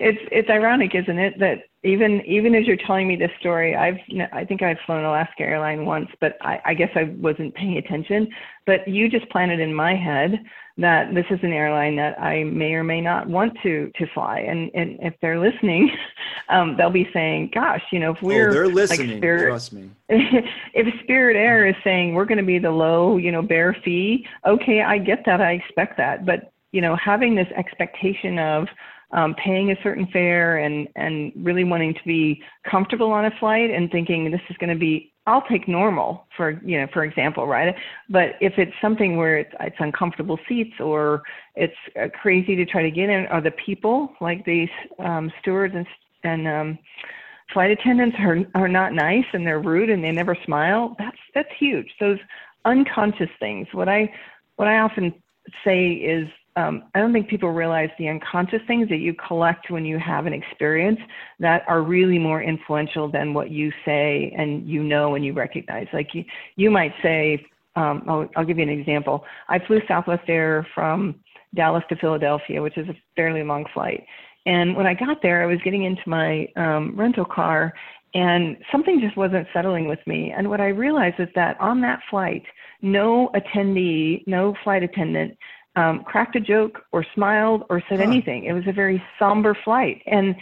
[0.00, 3.98] it's it's ironic, isn't it, that even even as you're telling me this story, I've
[4.32, 8.28] I think I've flown Alaska Airline once, but I, I guess I wasn't paying attention.
[8.64, 10.42] But you just planted in my head
[10.78, 14.40] that this is an airline that I may or may not want to to fly,
[14.40, 15.90] and and if they're listening,
[16.48, 19.48] um, they'll be saying, "Gosh, you know, if oh, we're oh, they're listening, like Spirit,
[19.48, 19.90] trust me.
[20.08, 24.26] if Spirit Air is saying we're going to be the low, you know, bare fee,
[24.46, 28.68] okay, I get that, I expect that, but you know, having this expectation of
[29.12, 33.70] um, paying a certain fare and and really wanting to be comfortable on a flight
[33.70, 37.46] and thinking this is going to be I'll take normal for you know for example
[37.46, 37.74] right?
[38.08, 41.22] But if it's something where it's, it's uncomfortable seats or
[41.54, 45.74] it's uh, crazy to try to get in or the people like these um, stewards
[45.76, 45.86] and
[46.24, 46.78] and um,
[47.52, 51.50] flight attendants are are not nice and they're rude and they never smile that's that's
[51.58, 51.88] huge.
[52.00, 52.18] Those
[52.64, 53.68] unconscious things.
[53.72, 54.12] What I
[54.56, 55.14] what I often
[55.64, 59.84] say is um, I don't think people realize the unconscious things that you collect when
[59.84, 60.98] you have an experience
[61.38, 65.86] that are really more influential than what you say and you know and you recognize.
[65.92, 66.24] Like you,
[66.56, 67.44] you might say,
[67.76, 69.24] um, I'll, I'll give you an example.
[69.48, 71.16] I flew Southwest Air from
[71.54, 74.04] Dallas to Philadelphia, which is a fairly long flight.
[74.46, 77.74] And when I got there, I was getting into my um, rental car
[78.14, 80.32] and something just wasn't settling with me.
[80.34, 82.44] And what I realized is that on that flight,
[82.80, 85.36] no attendee, no flight attendant
[85.76, 88.04] um, cracked a joke or smiled or said huh.
[88.04, 88.44] anything.
[88.44, 90.02] It was a very somber flight.
[90.06, 90.34] And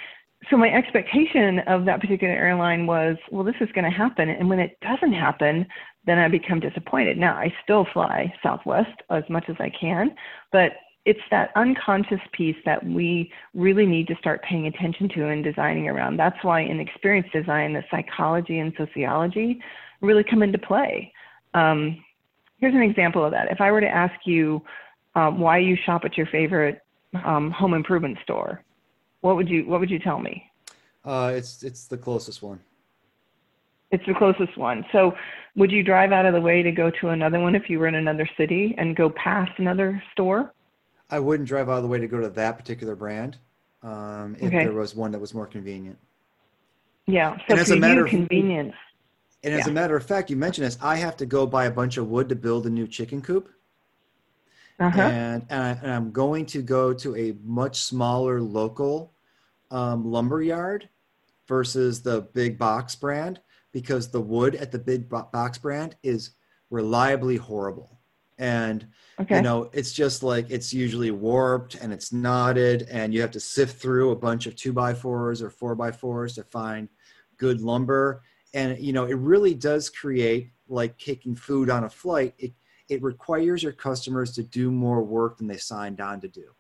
[0.51, 4.29] so my expectation of that particular airline was, well, this is going to happen.
[4.29, 5.66] And when it doesn't happen,
[6.07, 7.16] then I become disappointed.
[7.18, 10.14] Now, I still fly Southwest as much as I can,
[10.53, 10.73] but
[11.07, 15.88] it's that unconscious piece that we really need to start paying attention to and designing
[15.88, 16.16] around.
[16.16, 19.61] That's why in experience design, the psychology and sociology
[20.01, 21.12] really come into play.
[21.53, 22.03] Um,
[22.59, 23.51] here's an example of that.
[23.51, 24.62] If I were to ask you,
[25.14, 26.83] um, why you shop at your favorite
[27.24, 28.62] um, home improvement store,
[29.20, 30.50] what would you what would you tell me?
[31.05, 32.61] Uh, it's it's the closest one.
[33.90, 34.85] It's the closest one.
[34.90, 35.14] So,
[35.55, 37.87] would you drive out of the way to go to another one if you were
[37.87, 40.53] in another city and go past another store?
[41.11, 43.38] I wouldn't drive out of the way to go to that particular brand
[43.85, 44.64] um, if okay.
[44.64, 45.96] there was one that was more convenient.
[47.07, 47.37] Yeah.
[47.37, 48.74] So and as a matter of convenience.
[49.44, 49.70] And as yeah.
[49.70, 50.79] a matter of fact, you mentioned this.
[50.81, 53.50] I have to go buy a bunch of wood to build a new chicken coop
[54.80, 55.00] uh-huh.
[55.00, 59.12] and, and, I, am going to go to a much smaller local
[59.70, 60.88] um, lumber yard
[61.46, 63.40] versus the big box brand
[63.72, 66.30] because the wood at the big box brand is
[66.70, 67.94] reliably horrible
[68.38, 68.87] and
[69.20, 69.37] okay.
[69.37, 73.40] you know it's just like it's usually warped and it's knotted and you have to
[73.40, 76.88] sift through a bunch of two by fours or four by fours to find
[77.37, 78.22] good lumber
[78.54, 82.52] and you know it really does create like taking food on a flight it
[82.88, 86.55] it requires your customers to do more work than they signed on to do.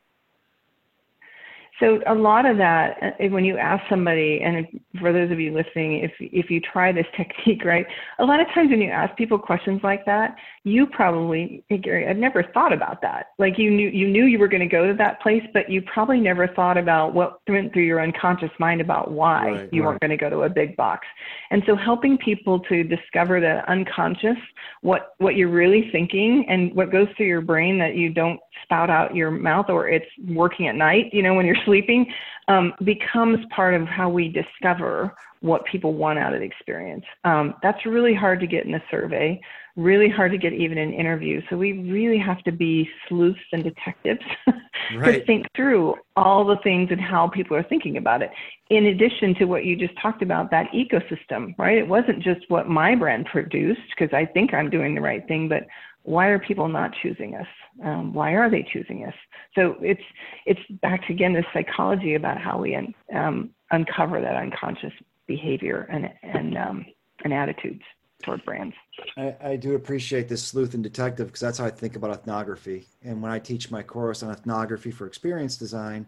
[1.80, 5.52] So a lot of that, uh, when you ask somebody, and for those of you
[5.52, 7.86] listening, if if you try this technique, right,
[8.20, 12.08] a lot of times when you ask people questions like that, you probably, hey Gary,
[12.08, 13.26] I've never thought about that.
[13.38, 15.82] Like you knew you knew you were going to go to that place, but you
[15.82, 19.88] probably never thought about what went through your unconscious mind about why right, you right.
[19.88, 21.06] weren't going to go to a big box.
[21.50, 24.36] And so helping people to discover the unconscious,
[24.82, 28.90] what what you're really thinking, and what goes through your brain that you don't spout
[28.90, 32.06] out your mouth or it's working at night, you know, when you're sleeping,
[32.48, 37.04] um, becomes part of how we discover what people want out of the experience.
[37.24, 39.38] Um, that's really hard to get in a survey,
[39.76, 41.44] really hard to get even in interviews.
[41.50, 44.22] So we really have to be sleuths and detectives
[44.96, 45.18] right.
[45.18, 48.30] to think through all the things and how people are thinking about it.
[48.70, 51.76] In addition to what you just talked about, that ecosystem, right?
[51.76, 55.50] It wasn't just what my brand produced, because I think I'm doing the right thing,
[55.50, 55.64] but
[56.04, 57.46] why are people not choosing us?
[57.82, 59.14] Um, why are they choosing us?
[59.54, 60.02] So it's
[60.46, 64.92] it's back to again this psychology about how we un, um, uncover that unconscious
[65.26, 66.86] behavior and and um,
[67.24, 67.82] and attitudes
[68.22, 68.74] toward brands.
[69.16, 72.86] I, I do appreciate this sleuth and detective because that's how I think about ethnography.
[73.02, 76.06] And when I teach my course on ethnography for experience design,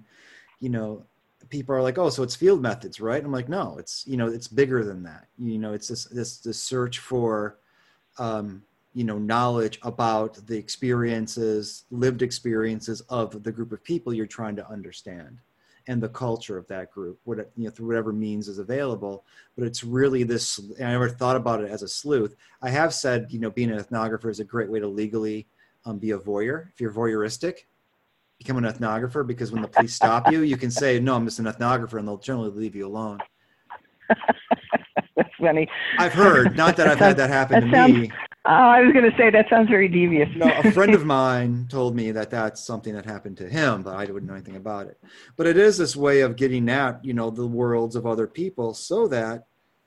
[0.61, 1.05] you know,
[1.49, 4.27] people are like, "Oh, so it's field methods, right?" I'm like, "No, it's you know,
[4.29, 5.29] it's bigger than that.
[5.39, 7.61] You know, it's this this this search for."
[8.19, 8.63] Um,
[8.97, 14.57] you know knowledge about the experiences lived experiences of the group of people you're trying
[14.57, 15.39] to understand
[15.87, 19.27] and the culture of that group what you know through whatever means is available.
[19.55, 22.37] But it's really this i never thought about it as a sleuth.
[22.63, 25.47] I have said you know being an ethnographer is a great way to legally
[25.85, 26.69] um, be a voyeur.
[26.73, 27.67] If you're voyeuristic
[28.39, 31.39] become an ethnographer because when the police stop you you can say no i'm just
[31.39, 33.19] an ethnographer and they'll generally leave you alone.
[35.17, 35.69] That's funny.
[35.99, 38.11] I've heard not that i've had that happen that to sounds, me
[38.49, 40.29] Oh, I was going to say that sounds very devious.
[40.37, 43.97] no, a friend of mine told me that that's something that happened to him, but
[43.97, 45.01] I wouldn't know anything about it.
[45.37, 48.73] But it is this way of getting at, you know, the worlds of other people
[48.73, 49.47] so that,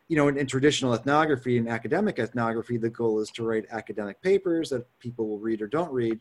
[0.10, 4.22] you know, in, in traditional ethnography and academic ethnography, the goal is to write academic
[4.22, 6.20] papers that people will read or don't read.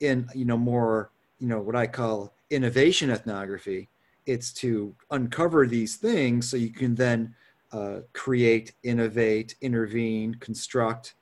[0.00, 3.88] In, you know, more, you know, what I call innovation ethnography,
[4.26, 7.36] it's to uncover these things so you can then
[7.70, 11.14] uh, create, innovate, intervene, construct,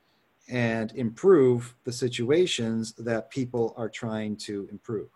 [0.50, 5.08] and improve the situations that people are trying to improve.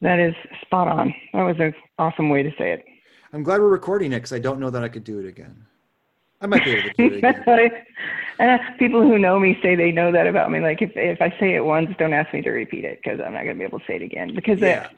[0.00, 1.14] That is spot on.
[1.32, 2.84] That was an awesome way to say it.
[3.32, 5.64] I'm glad we're recording it because I don't know that I could do it again.
[6.40, 7.72] I might be able to do it again.
[8.38, 10.60] and uh, people who know me say they know that about me.
[10.60, 13.32] Like if if I say it once, don't ask me to repeat it because I'm
[13.32, 14.34] not going to be able to say it again.
[14.34, 14.88] Because yeah.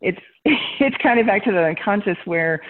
[0.00, 2.60] it, it's it's kind of back to the unconscious where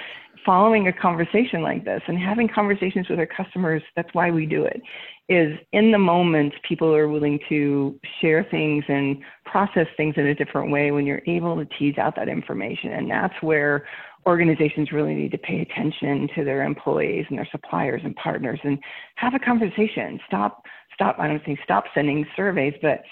[0.44, 4.64] following a conversation like this and having conversations with our customers, that's why we do
[4.64, 4.80] it,
[5.28, 10.35] is in the moment, people are willing to share things and process things in a
[10.35, 12.92] different way when you're able to tease out that information.
[12.92, 13.87] And that's where
[14.26, 18.78] organizations really need to pay attention to their employees and their suppliers and partners and
[19.16, 20.18] have a conversation.
[20.26, 20.62] Stop,
[20.94, 23.02] stop, I don't think stop sending surveys, but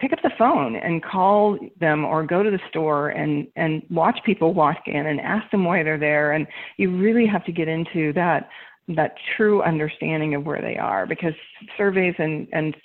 [0.00, 4.20] pick up the phone and call them or go to the store and and watch
[4.24, 6.32] people walk in and ask them why they're there.
[6.32, 8.48] And you really have to get into that
[8.88, 11.34] that true understanding of where they are because
[11.76, 12.76] surveys and and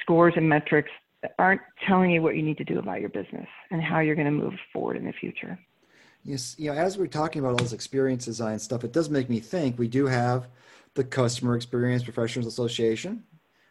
[0.00, 0.90] scores and metrics
[1.38, 4.24] aren't telling you what you need to do about your business and how you're going
[4.26, 5.58] to move forward in the future.
[6.24, 9.28] Yes you know as we're talking about all this experience design stuff it does make
[9.28, 10.48] me think we do have
[10.94, 13.24] the customer experience professionals association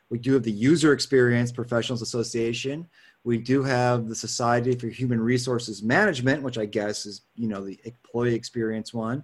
[0.09, 2.87] we do have the User Experience Professionals Association.
[3.23, 7.63] We do have the Society for Human Resources Management, which I guess is, you know,
[7.63, 9.23] the employee experience one.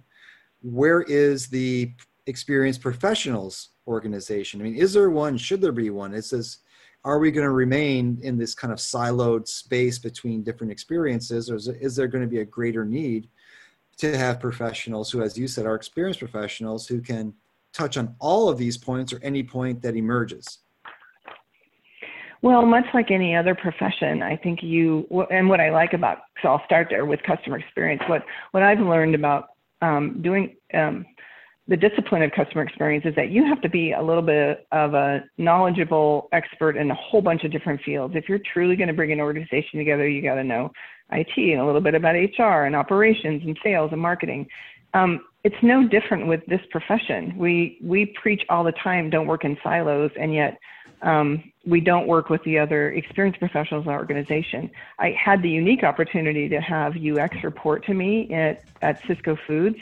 [0.62, 1.92] Where is the
[2.26, 4.60] Experience Professionals organization?
[4.60, 5.36] I mean, is there one?
[5.36, 6.14] Should there be one?
[6.14, 6.58] It says,
[7.04, 11.56] are we going to remain in this kind of siloed space between different experiences, or
[11.56, 13.28] is, is there going to be a greater need
[13.98, 17.32] to have professionals who, as you said, are experienced professionals who can
[17.72, 20.58] touch on all of these points or any point that emerges?
[22.42, 26.48] Well, much like any other profession, I think you, and what I like about, so
[26.48, 28.02] I'll start there with customer experience.
[28.08, 29.48] What, what I've learned about
[29.82, 31.06] um, doing um,
[31.68, 34.94] the discipline of customer experience is that you have to be a little bit of
[34.94, 38.14] a knowledgeable expert in a whole bunch of different fields.
[38.16, 40.70] If you're truly going to bring an organization together, you got to know
[41.12, 44.46] IT and a little bit about HR and operations and sales and marketing.
[44.94, 47.36] Um, it's no different with this profession.
[47.36, 50.58] We we preach all the time, don't work in silos, and yet
[51.02, 54.70] um, we don't work with the other experienced professionals in our organization.
[54.98, 59.76] I had the unique opportunity to have UX report to me at, at Sysco Foods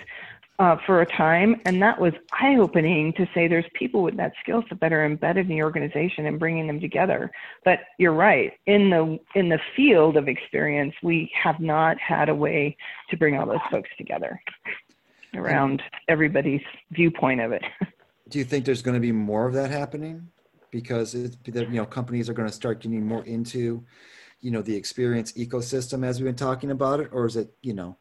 [0.59, 4.33] uh, for a time, and that was eye opening to say there's people with that
[4.41, 7.31] skill set that are embedded in the organization and bringing them together.
[7.65, 12.35] But you're right, in the in the field of experience, we have not had a
[12.35, 12.77] way
[13.11, 14.41] to bring all those folks together
[15.35, 17.65] around everybody's viewpoint of it.
[18.29, 20.29] Do you think there's going to be more of that happening?
[20.75, 23.85] Because it's you know companies are going to start getting more into
[24.41, 27.73] you know the experience ecosystem as we've been talking about it or is it you
[27.73, 27.97] know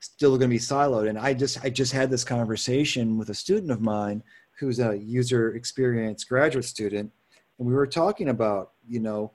[0.00, 1.08] still going to be siloed?
[1.08, 4.22] And i just i just had this conversation with a student of mine
[4.58, 7.10] who's a user experience graduate student
[7.58, 9.32] and we were talking about you know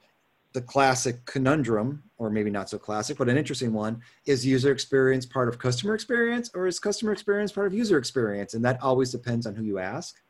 [0.53, 5.25] the classic conundrum or maybe not so classic but an interesting one is user experience
[5.25, 8.53] part of customer experience or is customer experience part of user experience?
[8.53, 10.21] And that always depends on who you ask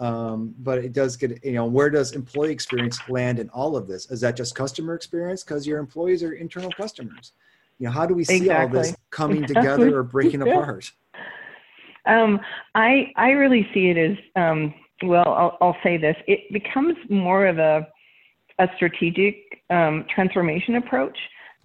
[0.00, 3.88] um, but it does get, you know, where does employee experience land in all of
[3.88, 4.10] this?
[4.10, 5.42] Is that just customer experience?
[5.42, 7.32] Because your employees are internal customers.
[7.78, 8.78] You know, how do we see exactly.
[8.78, 10.90] all this coming together or breaking apart?
[12.06, 12.40] Um,
[12.74, 15.28] I I really see it as um, well.
[15.28, 17.86] I'll, I'll say this: it becomes more of a
[18.58, 21.16] a strategic um, transformation approach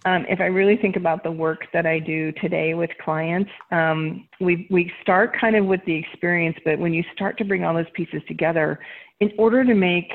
[0.04, 4.28] um, if I really think about the work that I do today with clients, um,
[4.40, 7.74] we, we start kind of with the experience, but when you start to bring all
[7.74, 8.78] those pieces together,
[9.20, 10.12] in order to make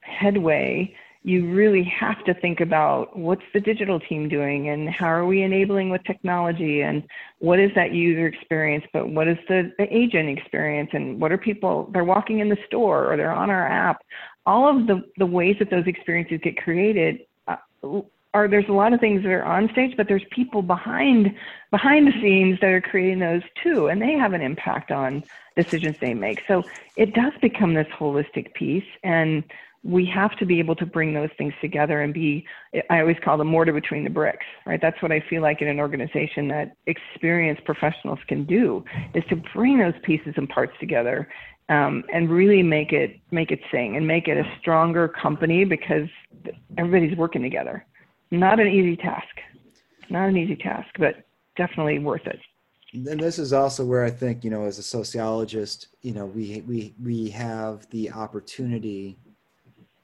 [0.00, 5.24] headway, you really have to think about what's the digital team doing and how are
[5.24, 7.04] we enabling with technology and
[7.38, 11.38] what is that user experience, but what is the, the agent experience and what are
[11.38, 14.02] people, they're walking in the store or they're on our app.
[14.46, 17.56] All of the, the ways that those experiences get created uh,
[18.34, 21.34] are there's a lot of things that are on stage, but there's people behind
[21.70, 25.22] behind the scenes that are creating those too, and they have an impact on
[25.56, 26.40] decisions they make.
[26.48, 26.64] So
[26.96, 29.44] it does become this holistic piece, and
[29.84, 32.46] we have to be able to bring those things together and be
[32.88, 35.68] i always call the mortar between the bricks right that's what i feel like in
[35.68, 38.84] an organization that experienced professionals can do
[39.14, 41.28] is to bring those pieces and parts together
[41.68, 46.08] um, and really make it make it sing and make it a stronger company because
[46.78, 47.84] everybody's working together
[48.32, 49.34] not an easy task
[50.10, 51.24] not an easy task but
[51.56, 52.40] definitely worth it
[52.94, 56.62] and this is also where I think, you know, as a sociologist, you know, we
[56.66, 59.16] we we have the opportunity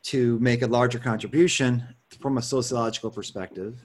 [0.04, 1.84] to make a larger contribution
[2.20, 3.84] from a sociological perspective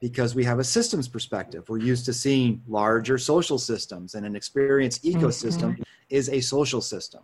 [0.00, 1.68] because we have a systems perspective.
[1.68, 5.82] We're used to seeing larger social systems and an experience ecosystem mm-hmm.
[6.08, 7.22] is a social system.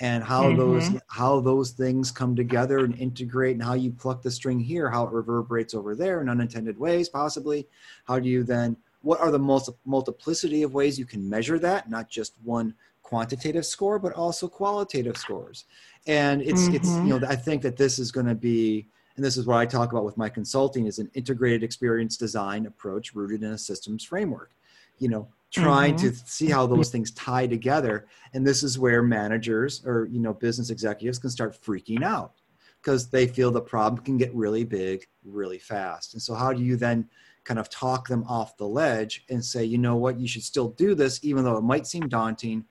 [0.00, 0.58] And how mm-hmm.
[0.58, 4.88] those how those things come together and integrate and how you pluck the string here,
[4.88, 7.66] how it reverberates over there in unintended ways, possibly.
[8.06, 11.88] How do you then what are the multi- multiplicity of ways you can measure that,
[11.88, 15.64] not just one quantitative score, but also qualitative scores.
[16.06, 16.74] And it's, mm-hmm.
[16.74, 18.86] it's, you know, I think that this is going to be,
[19.16, 22.66] and this is what I talk about with my consulting is an integrated experience design
[22.66, 24.50] approach rooted in a systems framework,
[24.98, 26.08] you know, trying mm-hmm.
[26.08, 28.06] to see how those things tie together.
[28.34, 32.34] And this is where managers or, you know, business executives can start freaking out
[32.82, 36.14] because they feel the problem can get really big really fast.
[36.14, 37.08] And so how do you then
[37.44, 40.68] kind of talk them off the ledge and say, you know what, you should still
[40.70, 42.64] do this, even though it might seem daunting.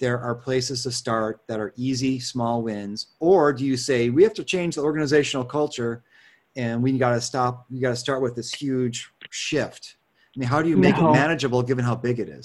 [0.00, 3.14] There are places to start that are easy, small wins.
[3.20, 6.02] Or do you say, we have to change the organizational culture
[6.56, 9.97] and we got to stop, we got to start with this huge shift?
[10.36, 11.10] I mean, how do you make no.
[11.10, 12.44] it manageable given how big it is?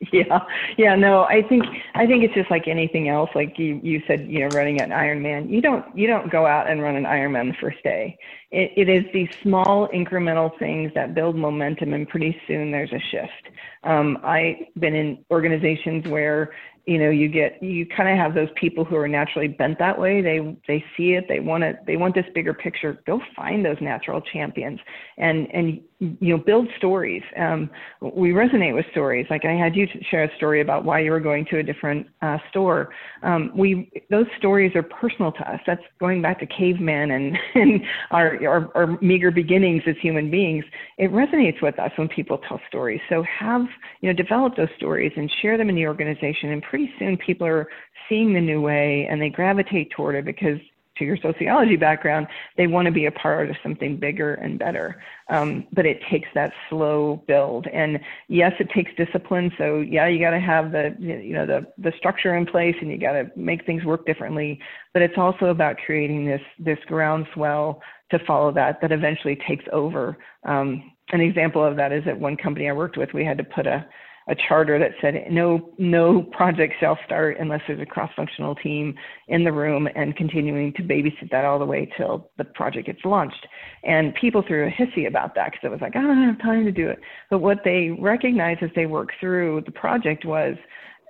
[0.12, 0.40] yeah.
[0.76, 1.64] Yeah no i think
[1.94, 3.30] i think it's just like anything else.
[3.34, 6.68] Like you you said you know running an ironman you don't you don't go out
[6.68, 8.18] and run an ironman the first day.
[8.50, 13.00] It, it is these small incremental things that build momentum and pretty soon there's a
[13.10, 13.56] shift.
[13.84, 16.52] Um, i've been in organizations where
[16.86, 19.98] you know you get you kind of have those people who are naturally bent that
[19.98, 20.20] way.
[20.20, 21.26] They they see it.
[21.28, 23.02] They want it they want this bigger picture.
[23.06, 24.78] Go find those natural champions.
[25.18, 27.22] And and you know build stories.
[27.38, 27.70] Um,
[28.00, 29.26] we resonate with stories.
[29.30, 32.06] Like i had you share a story about why you were going to a different
[32.20, 32.90] uh, store.
[33.22, 35.60] Um, we those stories are personal to us.
[35.66, 37.80] That's going back to caveman and and
[38.10, 40.64] our, our our meager beginnings as human beings.
[40.98, 43.00] It resonates with us when people tell stories.
[43.08, 43.62] So have
[44.02, 46.50] you know develop those stories and share them in the organization.
[46.50, 47.68] And pretty soon people are
[48.08, 50.58] seeing the new way and they gravitate toward it because
[50.98, 52.26] to your sociology background,
[52.56, 55.02] they want to be a part of something bigger and better.
[55.28, 59.52] Um, but it takes that slow build, and yes, it takes discipline.
[59.58, 62.90] So yeah, you got to have the you know the the structure in place, and
[62.90, 64.60] you got to make things work differently.
[64.92, 67.80] But it's also about creating this this groundswell
[68.10, 70.16] to follow that that eventually takes over.
[70.44, 73.44] Um, an example of that is at one company I worked with, we had to
[73.44, 73.86] put a
[74.28, 78.94] a charter that said no no project shall start unless there's a cross-functional team
[79.28, 83.04] in the room and continuing to babysit that all the way till the project gets
[83.04, 83.46] launched.
[83.84, 86.64] And people threw a hissy about that because it was like, I don't have time
[86.64, 86.98] to do it.
[87.30, 90.56] But what they recognized as they worked through the project was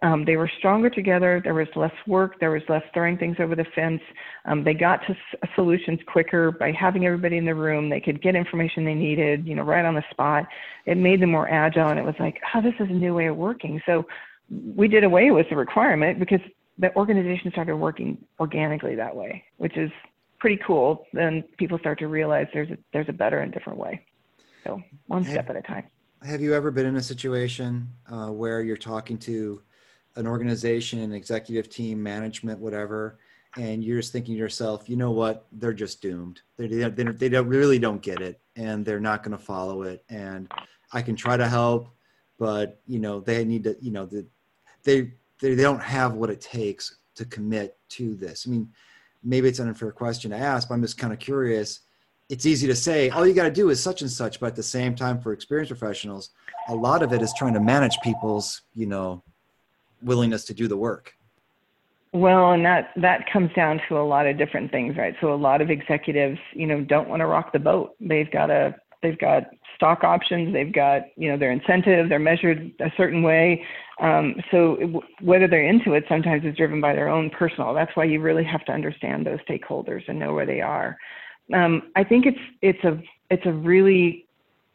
[0.06, 1.40] um, they were stronger together.
[1.42, 2.38] There was less work.
[2.38, 4.00] There was less throwing things over the fence.
[4.44, 7.88] Um, they got to s- solutions quicker by having everybody in the room.
[7.88, 10.46] They could get information they needed, you know, right on the spot.
[10.84, 13.26] It made them more agile, and it was like, oh, this is a new way
[13.26, 13.82] of working.
[13.84, 14.06] So
[14.76, 16.40] we did away with the requirement because
[16.78, 19.90] the organization started working organically that way, which is
[20.38, 21.06] pretty cool.
[21.14, 24.04] Then people start to realize there's a, there's a better and different way.
[24.62, 25.84] So one step at a time.
[26.22, 29.62] Have you ever been in a situation uh, where you're talking to
[30.16, 33.18] an organization, an executive team, management, whatever,
[33.56, 36.40] and you're just thinking to yourself, you know what, they're just doomed.
[36.56, 40.04] They, they, they don't, really don't get it, and they're not going to follow it.
[40.08, 40.50] And
[40.92, 41.88] I can try to help,
[42.38, 44.26] but you know they need to, you know, the,
[44.84, 48.46] they they don't have what it takes to commit to this.
[48.46, 48.68] I mean,
[49.22, 51.80] maybe it's an unfair question to ask, but I'm just kind of curious.
[52.28, 54.56] It's easy to say, all you got to do is such and such, but at
[54.56, 56.30] the same time, for experienced professionals,
[56.68, 59.22] a lot of it is trying to manage people's, you know,
[60.06, 61.14] willingness to do the work?
[62.12, 65.14] Well and that that comes down to a lot of different things right?
[65.20, 67.94] So a lot of executives you know don't want to rock the boat.
[68.00, 69.44] They've got a they've got
[69.74, 73.64] stock options they've got you know their incentive they're measured a certain way.
[74.00, 78.04] Um, so whether they're into it sometimes is driven by their own personal that's why
[78.04, 80.96] you really have to understand those stakeholders and know where they are.
[81.52, 83.00] Um, i think it's it's a
[83.30, 84.25] it's a really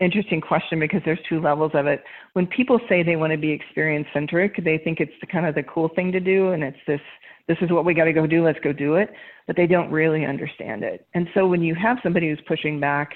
[0.02, 2.04] interesting question because there's two levels of it.
[2.34, 5.56] When people say they want to be experience centric, they think it's the kind of
[5.56, 7.02] the cool thing to do and it's this
[7.48, 9.10] this is what we got to go do, let's go do it,
[9.48, 11.06] but they don't really understand it.
[11.16, 13.14] And so when you have somebody who's pushing back,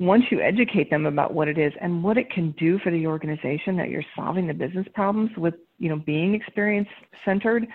[0.00, 3.06] once you educate them about what it is and what it can do for the
[3.06, 6.88] organization that you're solving the business problems with, you know, being experience
[7.24, 7.66] centered,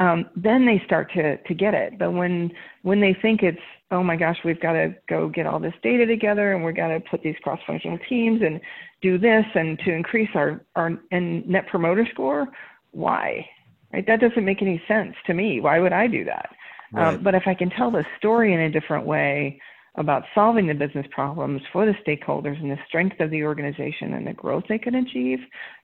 [0.00, 1.98] um, then they start to to get it.
[1.98, 2.50] But when
[2.82, 3.60] when they think it's
[3.92, 6.88] oh my gosh, we've got to go get all this data together and we've got
[6.88, 8.60] to put these cross-functional teams and
[9.02, 12.48] do this and to increase our our and net promoter score,
[12.92, 13.46] why?
[13.92, 14.06] Right?
[14.06, 15.60] That doesn't make any sense to me.
[15.60, 16.48] Why would I do that?
[16.94, 17.14] Um, right.
[17.14, 19.60] Um, but if I can tell the story in a different way,
[20.00, 24.26] about solving the business problems for the stakeholders and the strength of the organization and
[24.26, 25.38] the growth they can achieve,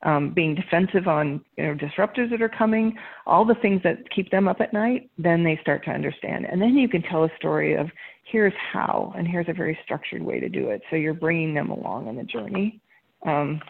[0.04, 2.96] um, being defensive on you know, disruptors that are coming,
[3.26, 6.46] all the things that keep them up at night, then they start to understand.
[6.50, 7.90] And then you can tell a story of
[8.24, 10.80] here's how, and here's a very structured way to do it.
[10.88, 12.80] So you're bringing them along on the journey.
[13.26, 13.60] Um,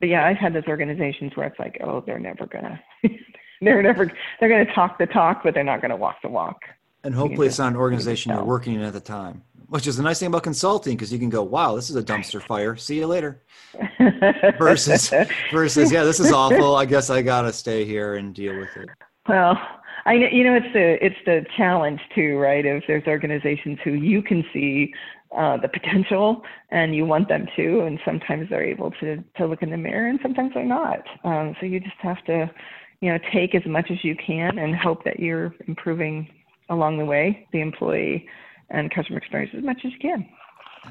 [0.00, 2.80] but yeah, I've had those organizations where it's like, oh, they're never gonna,
[3.60, 6.62] they're never, they're gonna talk the talk, but they're not gonna walk the walk.
[7.02, 10.02] And hopefully, it's not an organization you're working in at the time which is a
[10.02, 12.74] nice thing about consulting because you can go, wow, this is a dumpster fire.
[12.74, 13.40] See you later.
[14.58, 15.12] versus,
[15.52, 16.74] versus, yeah, this is awful.
[16.74, 18.88] I guess I gotta stay here and deal with it.
[19.28, 19.56] Well,
[20.06, 22.66] I you know it's the it's the challenge too, right?
[22.66, 24.92] If there's organizations who you can see
[25.36, 29.62] uh, the potential and you want them to, and sometimes they're able to to look
[29.62, 31.06] in the mirror, and sometimes they're not.
[31.22, 32.50] Um, so you just have to,
[33.00, 36.28] you know, take as much as you can and hope that you're improving
[36.70, 38.26] along the way the employee
[38.70, 40.28] and customer experience as much as you can.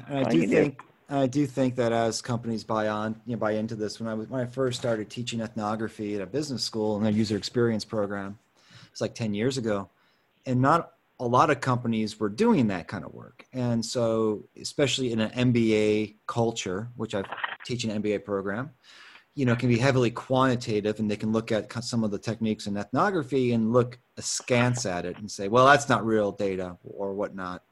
[0.08, 0.84] I do think do.
[1.08, 3.98] I do think that as companies buy on, you know, buy into this.
[3.98, 7.12] When I was when I first started teaching ethnography at a business school and a
[7.12, 8.38] user experience program,
[8.92, 9.88] it's like ten years ago,
[10.46, 13.44] and not a lot of companies were doing that kind of work.
[13.52, 17.24] And so, especially in an MBA culture, which I
[17.64, 18.70] teach an MBA program,
[19.34, 22.66] you know, can be heavily quantitative, and they can look at some of the techniques
[22.66, 27.14] in ethnography and look askance at it and say, well, that's not real data or
[27.14, 27.62] whatnot.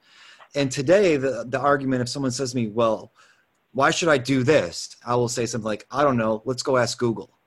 [0.55, 3.13] And today the, the argument if someone says to me well
[3.73, 4.97] why should i do this?
[5.07, 6.43] I will say something like i don't know.
[6.45, 7.39] Let's go ask google.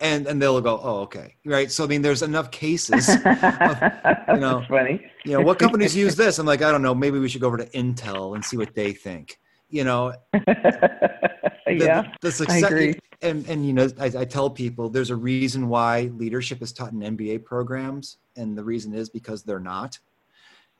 [0.00, 1.36] And and they'll go oh okay.
[1.44, 1.70] Right?
[1.70, 3.16] So i mean there's enough cases of,
[4.28, 5.04] you know funny.
[5.24, 6.38] you know what companies use this?
[6.38, 6.94] I'm like i don't know.
[6.94, 9.38] Maybe we should go over to intel and see what they think
[9.72, 12.94] you know yeah the, the success, I agree.
[13.22, 16.92] and and you know I, I tell people there's a reason why leadership is taught
[16.92, 19.98] in mba programs and the reason is because they're not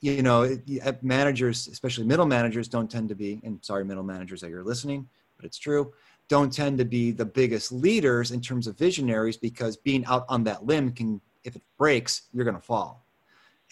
[0.03, 4.41] you know, uh, managers, especially middle managers, don't tend to be, and sorry, middle managers
[4.41, 5.93] that you're listening, but it's true,
[6.29, 10.43] don't tend to be the biggest leaders in terms of visionaries because being out on
[10.43, 13.07] that limb can, if it breaks, you're going to fall.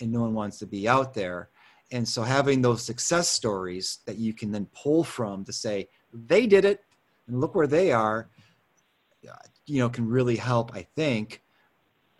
[0.00, 1.50] And no one wants to be out there.
[1.92, 6.46] And so having those success stories that you can then pull from to say, they
[6.46, 6.84] did it
[7.26, 8.28] and look where they are,
[9.66, 11.42] you know, can really help, I think,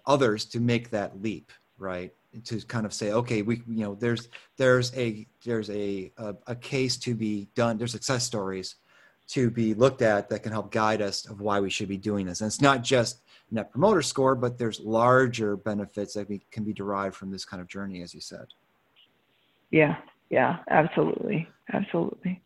[0.06, 2.12] others to make that leap, right?
[2.44, 6.54] to kind of say okay we you know there's there's a there's a, a, a
[6.54, 8.76] case to be done there's success stories
[9.26, 12.26] to be looked at that can help guide us of why we should be doing
[12.26, 16.62] this and it's not just net promoter score but there's larger benefits that we, can
[16.62, 18.46] be derived from this kind of journey as you said
[19.70, 19.96] yeah
[20.30, 22.40] yeah absolutely absolutely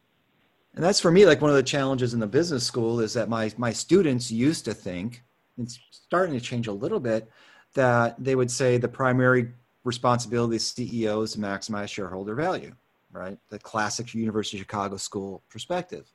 [0.75, 3.29] and that's for me like one of the challenges in the business school is that
[3.29, 5.23] my my students used to think
[5.59, 7.31] it's starting to change a little bit
[7.75, 9.49] that they would say the primary
[9.85, 12.75] responsibility of CEOs to maximize shareholder value,
[13.13, 13.39] right?
[13.51, 16.11] The classic University of Chicago school perspective.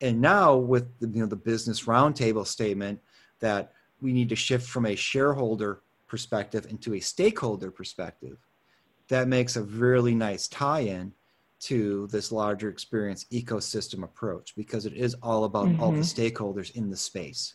[0.00, 3.00] And now with the, you know, the business roundtable statement
[3.40, 8.38] that we need to shift from a shareholder perspective into a stakeholder perspective,
[9.08, 11.12] that makes a really nice tie-in
[11.60, 15.82] to this larger experience ecosystem approach because it is all about mm-hmm.
[15.82, 16.22] all the mm-hmm.
[16.22, 17.54] stakeholders in the space.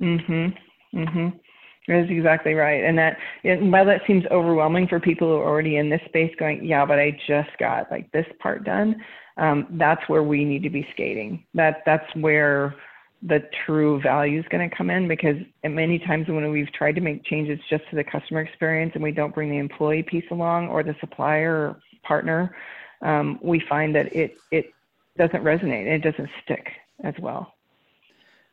[0.00, 0.56] Mm Mhm.
[0.94, 1.40] Mm Mhm.
[1.88, 2.84] That's exactly right.
[2.84, 6.64] And that, while that seems overwhelming for people who are already in this space going,
[6.64, 9.02] yeah, but I just got like this part done.
[9.38, 11.46] Um, that's where we need to be skating.
[11.54, 12.76] That that's where
[13.22, 17.00] the true value is going to come in because many times when we've tried to
[17.00, 20.68] make changes just to the customer experience and we don't bring the employee piece along
[20.68, 22.56] or the supplier or partner,
[23.02, 24.72] um, we find that it it
[25.18, 25.86] doesn't resonate.
[25.86, 26.68] It doesn't stick
[27.04, 27.54] as well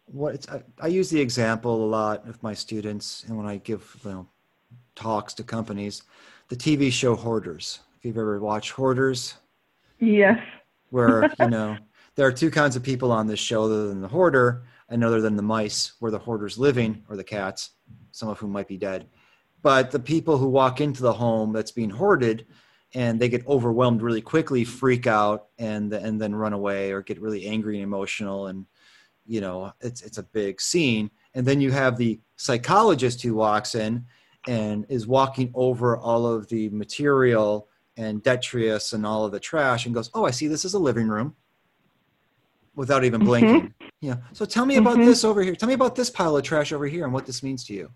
[0.08, 3.98] what I, I, use the example a lot of my students and when I give
[4.04, 4.28] you know,
[4.96, 6.04] talks to companies,
[6.48, 7.80] the TV show Hoarders.
[7.98, 9.36] If you've ever watched Hoarders,
[10.00, 10.40] yes,
[10.92, 11.78] where you know
[12.18, 15.22] there are two kinds of people on this show, other than the hoarder and other
[15.22, 17.72] than the mice, where the hoarder's living or the cats,
[18.12, 19.08] some of whom might be dead.
[19.62, 22.48] But the people who walk into the home that's being hoarded
[22.96, 27.22] and they get overwhelmed really quickly, freak out, and and then run away or get
[27.22, 28.66] really angry and emotional and
[29.28, 33.76] you know it's it's a big scene and then you have the psychologist who walks
[33.76, 34.06] in
[34.48, 39.86] and is walking over all of the material and detritus and all of the trash
[39.86, 41.36] and goes oh i see this is a living room
[42.78, 43.28] without even mm-hmm.
[43.28, 43.88] blinking mm-hmm.
[44.00, 45.06] yeah so tell me about mm-hmm.
[45.06, 47.44] this over here tell me about this pile of trash over here and what this
[47.44, 47.92] means to you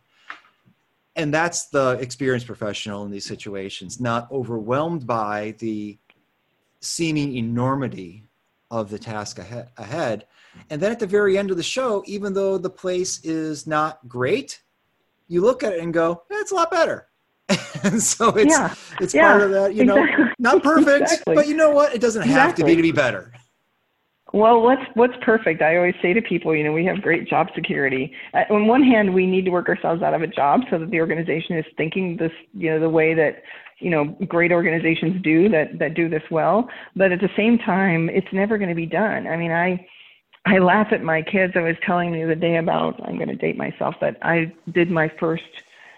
[1.15, 5.97] and that's the experienced professional in these situations, not overwhelmed by the
[6.79, 8.23] seeming enormity
[8.69, 10.25] of the task ahead, ahead.
[10.69, 14.07] And then at the very end of the show, even though the place is not
[14.07, 14.61] great,
[15.27, 17.07] you look at it and go, eh, "It's a lot better."
[17.83, 18.73] and so it's yeah.
[19.01, 19.29] it's yeah.
[19.29, 20.25] part of that, you know, exactly.
[20.39, 21.35] not perfect, exactly.
[21.35, 21.93] but you know what?
[21.93, 22.41] It doesn't exactly.
[22.41, 23.33] have to be to be better.
[24.33, 25.61] Well, what's what's perfect?
[25.61, 28.13] I always say to people, you know, we have great job security.
[28.33, 30.89] Uh, on one hand, we need to work ourselves out of a job so that
[30.89, 33.43] the organization is thinking this, you know, the way that
[33.79, 36.69] you know great organizations do that that do this well.
[36.95, 39.27] But at the same time, it's never going to be done.
[39.27, 39.85] I mean, I
[40.45, 41.53] I laugh at my kids.
[41.57, 44.89] I was telling the other day about I'm going to date myself, but I did
[44.89, 45.43] my first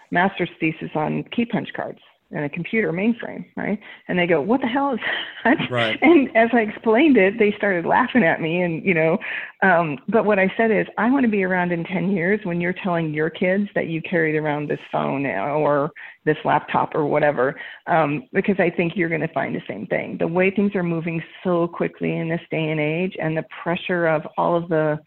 [0.10, 2.00] master's thesis on key punch cards
[2.32, 3.80] and a computer mainframe, right?
[4.08, 5.00] And they go, "What the hell is
[5.44, 5.98] that?" Right.
[6.02, 9.18] And as I explained it, they started laughing at me, and you know.
[9.62, 12.60] Um, but what I said is, I want to be around in ten years when
[12.60, 15.92] you're telling your kids that you carried around this phone or
[16.26, 20.18] this laptop or whatever, um, because I think you're going to find the same thing.
[20.18, 24.08] The way things are moving so quickly in this day and age, and the pressure
[24.08, 25.00] of all of the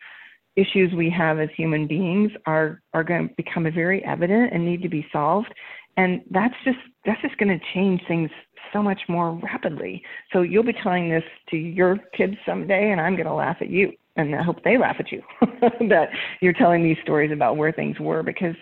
[0.57, 4.83] issues we have as human beings are are going to become very evident and need
[4.83, 5.53] to be solved
[5.97, 8.31] and that's just that's just going to change things
[8.73, 10.03] so much more rapidly.
[10.33, 13.71] So you'll be telling this to your kids someday and i'm going to laugh at
[13.71, 15.23] you and i hope they laugh at you
[15.89, 18.57] that you're telling these stories about where things were because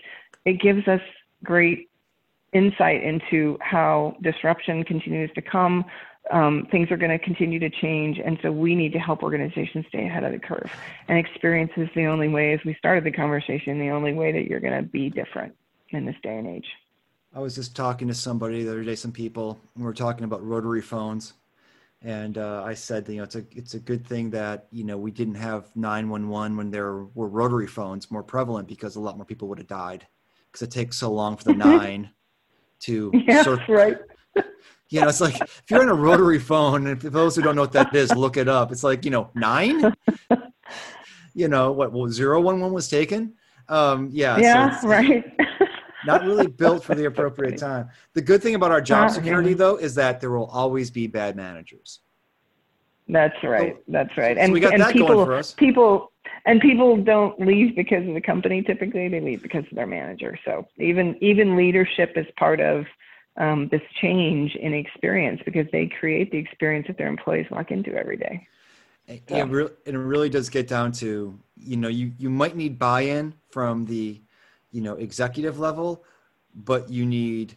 [0.44, 1.00] it gives us
[1.42, 1.88] great
[2.52, 5.84] insight into how disruption continues to come.
[6.30, 9.84] Um, things are going to continue to change and so we need to help organizations
[9.88, 10.70] stay ahead of the curve.
[11.08, 14.46] And experience is the only way as we started the conversation the only way that
[14.46, 15.54] you're going to be different
[15.90, 16.66] in this day and age
[17.34, 20.22] I was just talking to somebody the other day, some people, and we are talking
[20.24, 21.32] about rotary phones.
[22.00, 24.96] And uh, I said, you know, it's a it's a good thing that you know
[24.96, 29.24] we didn't have 911 when there were rotary phones more prevalent because a lot more
[29.24, 30.06] people would have died
[30.46, 32.10] because it takes so long for the nine
[32.80, 33.74] to yeah, circle.
[33.74, 33.98] right.
[34.90, 37.56] You know, it's like if you're on a rotary phone, and for those who don't
[37.56, 38.70] know what that is, look it up.
[38.70, 39.92] It's like you know nine.
[41.34, 41.90] you know what?
[41.92, 43.32] Well, zero one one was taken.
[43.68, 44.36] Um, yeah.
[44.36, 44.78] Yeah.
[44.78, 45.24] So right
[46.06, 47.88] not really built for the appropriate time.
[48.12, 51.36] The good thing about our job security, though, is that there will always be bad
[51.36, 52.00] managers.
[53.08, 53.76] That's right.
[53.88, 54.38] That's right.
[54.38, 55.52] And, so we got and that people, going for us.
[55.52, 56.12] People
[56.46, 58.62] and people don't leave because of the company.
[58.62, 60.38] Typically, they leave because of their manager.
[60.44, 62.86] So even even leadership is part of
[63.36, 67.94] um, this change in experience because they create the experience that their employees walk into
[67.94, 68.46] every day.
[69.08, 69.36] So.
[69.36, 73.34] It, re- it really does get down to you know you you might need buy-in
[73.50, 74.20] from the
[74.74, 76.04] you know executive level
[76.54, 77.56] but you need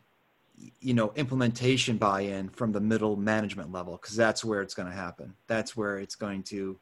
[0.80, 4.96] you know implementation buy-in from the middle management level because that's where it's going to
[4.96, 5.34] happen.
[5.46, 6.80] That's where it's going to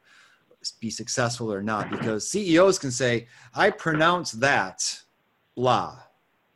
[0.79, 4.99] be successful or not because ceos can say i pronounce that
[5.55, 5.95] blah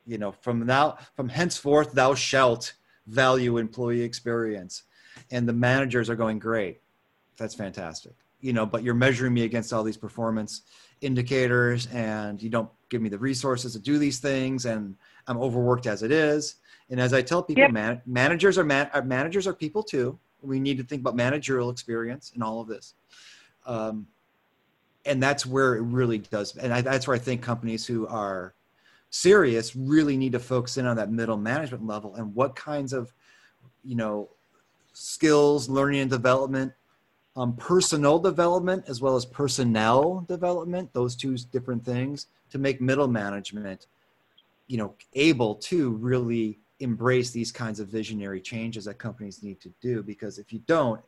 [0.07, 2.73] you know from now from henceforth thou shalt
[3.09, 4.84] value employee experience.
[5.32, 6.82] And the managers are going great.
[7.38, 8.13] That's fantastic.
[8.41, 10.61] You know but you're measuring me against all these performance
[11.02, 14.95] indicators and you don't give me the resources to do these things and
[15.28, 16.56] i'm overworked as it is.
[16.89, 17.72] And as i tell people yep.
[17.72, 20.18] man, managers are man, uh, managers are people too.
[20.41, 22.95] We need to think about managerial experience in all of this.
[23.66, 24.08] Um,
[25.06, 28.54] and that's where it really does and I, that's where i think companies who are
[29.10, 33.14] serious really need to focus in on that middle management level and what kinds of
[33.84, 34.30] you know
[34.93, 36.74] skills learning and development
[37.36, 43.07] um, personal development as well as personnel development those two different things to make middle
[43.07, 43.88] management
[44.67, 49.69] you know able to really embrace these kinds of visionary changes that companies need to
[49.82, 50.01] do.
[50.01, 51.01] Because if you don't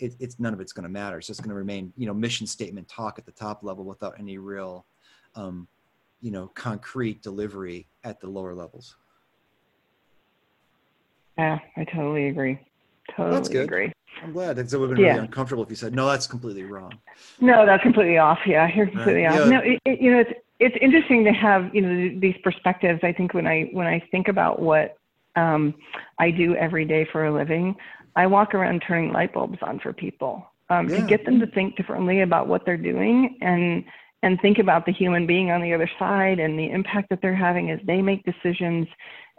[0.00, 1.18] it, it's none of it's going to matter.
[1.18, 4.14] It's just going to remain you know mission statement talk at the top level without
[4.18, 4.84] any real
[5.34, 5.66] um,
[6.20, 8.96] you know concrete delivery at the lower levels.
[11.36, 12.60] Yeah i totally agree
[13.16, 13.64] totally that's good.
[13.64, 13.92] agree
[14.22, 14.56] I'm glad.
[14.56, 15.12] That It would have been yeah.
[15.14, 16.92] really uncomfortable if you said, "No, that's completely wrong."
[17.40, 18.38] No, that's completely off.
[18.46, 19.34] Yeah, you're completely off.
[19.34, 19.44] Yeah.
[19.44, 23.00] No, it, it, you know, it's it's interesting to have you know these perspectives.
[23.02, 24.96] I think when I when I think about what
[25.36, 25.74] um,
[26.18, 27.74] I do every day for a living,
[28.16, 30.98] I walk around turning light bulbs on for people um, yeah.
[30.98, 33.84] to get them to think differently about what they're doing and
[34.22, 37.34] and think about the human being on the other side and the impact that they're
[37.34, 38.86] having as they make decisions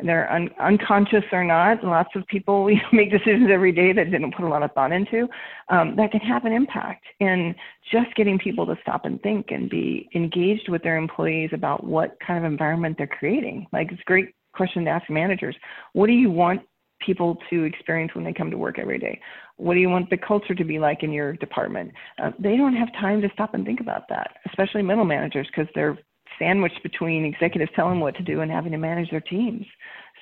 [0.04, 1.84] they're un- unconscious or not.
[1.84, 4.92] Lots of people know, make decisions every day that didn't put a lot of thought
[4.92, 5.28] into.
[5.70, 7.56] Um, that can have an impact in
[7.92, 12.18] just getting people to stop and think and be engaged with their employees about what
[12.26, 13.68] kind of environment they're creating.
[13.72, 15.56] Like it's a great question to ask managers.
[15.94, 16.62] What do you want
[17.02, 19.20] people to experience when they come to work every day?
[19.58, 21.92] What do you want the culture to be like in your department?
[22.22, 25.68] Uh, they don't have time to stop and think about that, especially middle managers because
[25.76, 25.98] they're
[26.40, 29.66] sandwiched between executives telling what to do and having to manage their teams.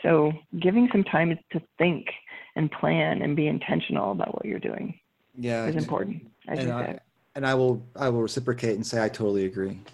[0.01, 2.07] So giving some time to think
[2.55, 4.99] and plan and be intentional about what you're doing
[5.37, 6.27] yeah, is important.
[6.47, 6.99] and I,
[7.35, 9.79] and I will I will reciprocate and say I totally agree.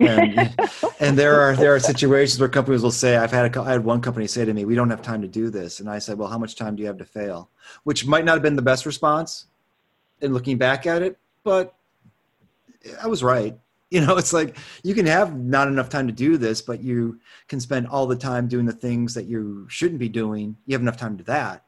[0.00, 0.56] And,
[0.98, 3.84] and there are there are situations where companies will say I've had a, I had
[3.84, 6.16] one company say to me we don't have time to do this and I said
[6.16, 7.50] well how much time do you have to fail
[7.84, 9.44] which might not have been the best response
[10.22, 11.74] in looking back at it but
[12.98, 13.58] I was right
[13.92, 17.18] you know it's like you can have not enough time to do this but you
[17.48, 20.56] can spend all the time doing the things that you shouldn't be doing.
[20.66, 21.64] You have enough time to that.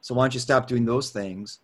[0.00, 1.58] So why don't you stop doing those things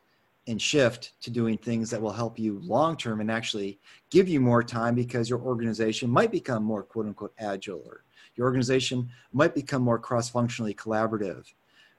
[0.48, 3.78] and shift to doing things that will help you long term and actually
[4.10, 8.02] give you more time because your organization might become more quote unquote agile or
[8.34, 11.52] your organization might become more cross functionally collaborative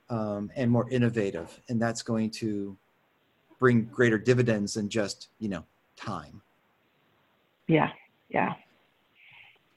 [0.09, 1.61] um, and more innovative.
[1.69, 2.75] And that's going to
[3.57, 5.63] bring greater dividends than just you know
[5.95, 6.41] time
[7.71, 7.89] yeah
[8.29, 8.53] yeah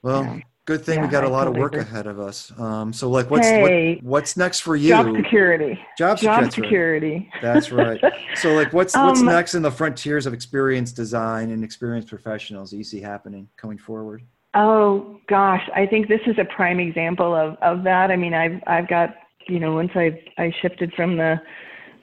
[0.02, 0.40] well yeah.
[0.66, 1.82] Good thing yeah, we got a lot totally of work agree.
[1.82, 2.50] ahead of us.
[2.58, 4.88] Um, so, like, what's hey, what, what's next for you?
[4.88, 5.78] Job security.
[5.98, 7.30] Job, job security.
[7.42, 8.02] That's right.
[8.36, 12.70] So, like, what's what's um, next in the frontiers of experience design and experience professionals
[12.70, 14.22] that you see happening coming forward?
[14.54, 18.10] Oh gosh, I think this is a prime example of of that.
[18.10, 19.14] I mean, I've I've got
[19.46, 21.40] you know once I I shifted from the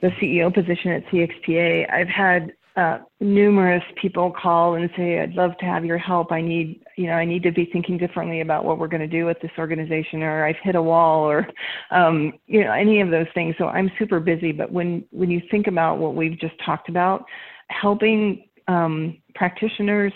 [0.02, 5.56] the CEO position at CXPA, I've had uh, numerous people call and say, "I'd love
[5.58, 6.32] to have your help.
[6.32, 9.06] I need, you know, I need to be thinking differently about what we're going to
[9.06, 11.46] do with this organization, or I've hit a wall, or,
[11.90, 14.52] um, you know, any of those things." So I'm super busy.
[14.52, 17.26] But when when you think about what we've just talked about,
[17.68, 20.12] helping um, practitioners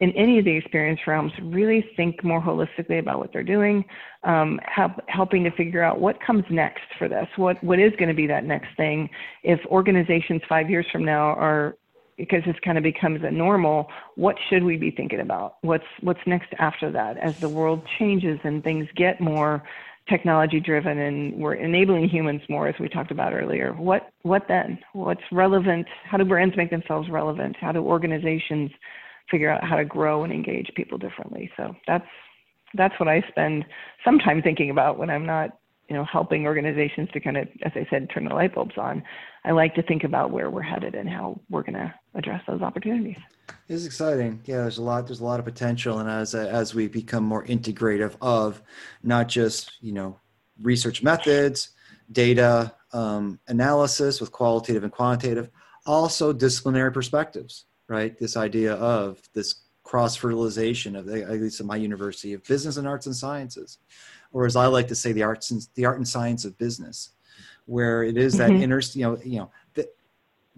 [0.00, 3.84] in any of the experience realms really think more holistically about what they're doing,
[4.22, 8.08] um, help, helping to figure out what comes next for this, what what is going
[8.08, 9.10] to be that next thing.
[9.42, 11.76] If organizations five years from now are
[12.18, 15.54] because this kind of becomes a normal what should we be thinking about?
[15.62, 17.16] What's what's next after that?
[17.18, 19.62] As the world changes and things get more
[20.08, 24.78] technology driven and we're enabling humans more as we talked about earlier what what then?
[24.92, 25.86] What's relevant?
[26.04, 27.56] How do brands make themselves relevant?
[27.58, 28.70] How do organizations
[29.30, 31.50] figure out how to grow and engage people differently?
[31.56, 32.06] So that's
[32.74, 33.64] that's what i spend
[34.04, 35.56] some time thinking about when i'm not
[35.88, 39.02] you know helping organizations to kind of as i said turn the light bulbs on.
[39.44, 42.60] I like to think about where we're headed and how we're going to address those
[42.62, 43.16] opportunities.
[43.68, 44.40] It's exciting.
[44.44, 47.44] Yeah there's a lot there's a lot of potential and as as we become more
[47.46, 48.62] integrative of
[49.02, 50.18] not just you know
[50.60, 51.70] research methods
[52.10, 55.50] data um, analysis with qualitative and quantitative
[55.86, 58.18] also disciplinary perspectives right?
[58.18, 62.86] This idea of this cross fertilization of at least at my university of business and
[62.86, 63.78] arts and sciences
[64.32, 67.10] or as I like to say, the arts and the art and science of business,
[67.66, 68.62] where it is that mm-hmm.
[68.62, 69.67] inner, you know, you know, the,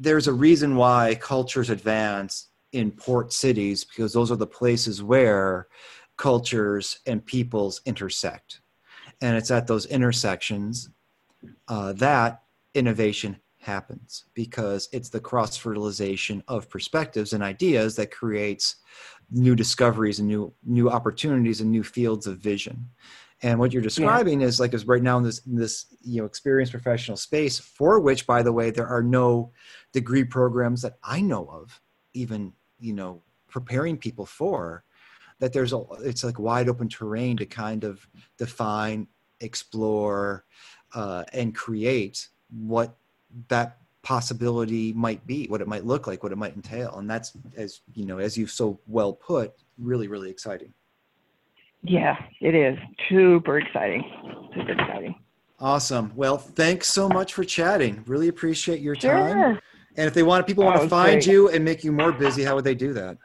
[0.00, 5.66] there's a reason why cultures advance in port cities because those are the places where
[6.16, 8.62] cultures and peoples intersect,
[9.20, 10.88] and it's at those intersections
[11.68, 12.42] uh, that
[12.74, 18.76] innovation happens because it's the cross fertilization of perspectives and ideas that creates
[19.30, 22.88] new discoveries and new new opportunities and new fields of vision
[23.42, 24.46] and what you're describing yeah.
[24.46, 28.00] is like is right now in this in this you know experienced professional space for
[28.00, 29.52] which, by the way, there are no
[29.92, 31.80] degree programs that I know of,
[32.14, 34.84] even you know preparing people for.
[35.38, 39.06] That there's a it's like wide open terrain to kind of define,
[39.40, 40.44] explore,
[40.94, 42.96] uh, and create what
[43.48, 47.32] that possibility might be, what it might look like, what it might entail, and that's
[47.56, 50.72] as you know as you've so well put, really really exciting.
[51.82, 52.78] Yeah, it is
[53.08, 54.04] super exciting.
[54.54, 55.14] Super exciting.
[55.58, 56.12] Awesome.
[56.14, 58.02] Well, thanks so much for chatting.
[58.06, 59.12] Really appreciate your sure.
[59.12, 59.60] time.
[59.96, 61.26] And if they want people want to find great.
[61.26, 63.18] you and make you more busy, how would they do that?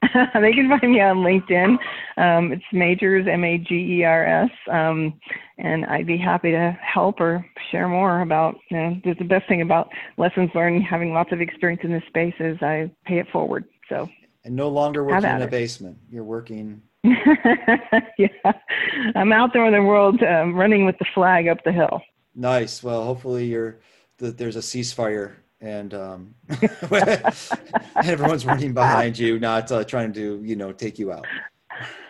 [0.02, 1.76] they can find me on LinkedIn.
[2.16, 4.50] Um, it's Magers, M A G E R S.
[4.70, 5.18] Um,
[5.58, 8.56] and I'd be happy to help or share more about.
[8.70, 12.34] You know, the best thing about lessons learned, having lots of experience in this space,
[12.38, 13.64] is I pay it forward.
[13.88, 14.08] So.
[14.44, 15.98] And no longer working in a basement.
[16.10, 16.80] You're working
[18.18, 18.52] yeah,
[19.14, 22.02] I'm out there in the world um, running with the flag up the hill.
[22.34, 22.82] Nice.
[22.82, 23.78] Well, hopefully you're
[24.18, 26.34] the, there's a ceasefire and um,
[28.02, 31.26] everyone's running behind you, not uh, trying to you know take you out.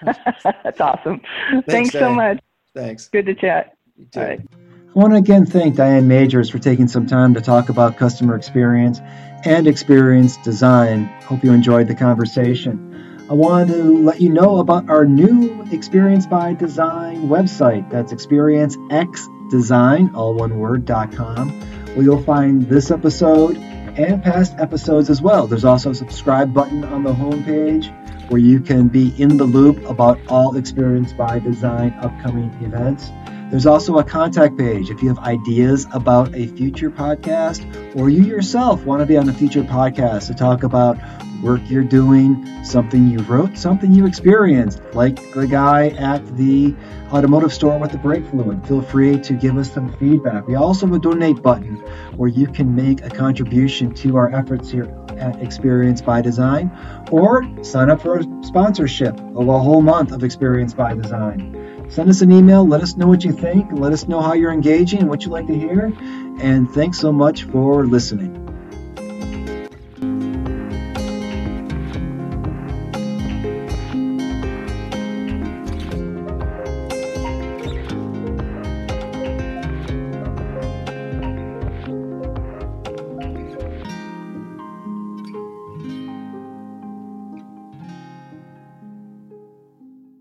[0.03, 1.21] That's awesome.
[1.51, 2.41] Thanks, Thanks so much.
[2.75, 3.09] Thanks.
[3.09, 3.77] Good to chat.
[4.17, 4.41] All right.
[4.41, 8.37] I want to again thank Diane Magers for taking some time to talk about customer
[8.37, 9.01] experience
[9.45, 11.05] and experience design.
[11.23, 12.89] Hope you enjoyed the conversation.
[13.31, 17.91] I want to let you know about our new Experience by Design website.
[17.91, 25.47] That's experiencexdesign, all one word.com, where you'll find this episode and past episodes as well.
[25.47, 27.93] There's also a subscribe button on the homepage
[28.31, 33.11] where you can be in the loop about all Experience by Design upcoming events.
[33.51, 38.23] There's also a contact page if you have ideas about a future podcast or you
[38.25, 40.99] yourself want to be on a future podcast to talk about
[41.43, 46.75] work you're doing, something you wrote, something you experienced, like the guy at the
[47.13, 48.67] automotive store with the brake fluid.
[48.67, 50.47] Feel free to give us some feedback.
[50.47, 51.77] We also have a donate button
[52.17, 56.71] where you can make a contribution to our efforts here at Experience by Design
[57.11, 61.87] or sign up for a sponsorship of a whole month of Experience by Design.
[61.89, 64.53] Send us an email, let us know what you think, let us know how you're
[64.53, 65.93] engaging and what you'd like to hear.
[66.41, 68.48] And thanks so much for listening.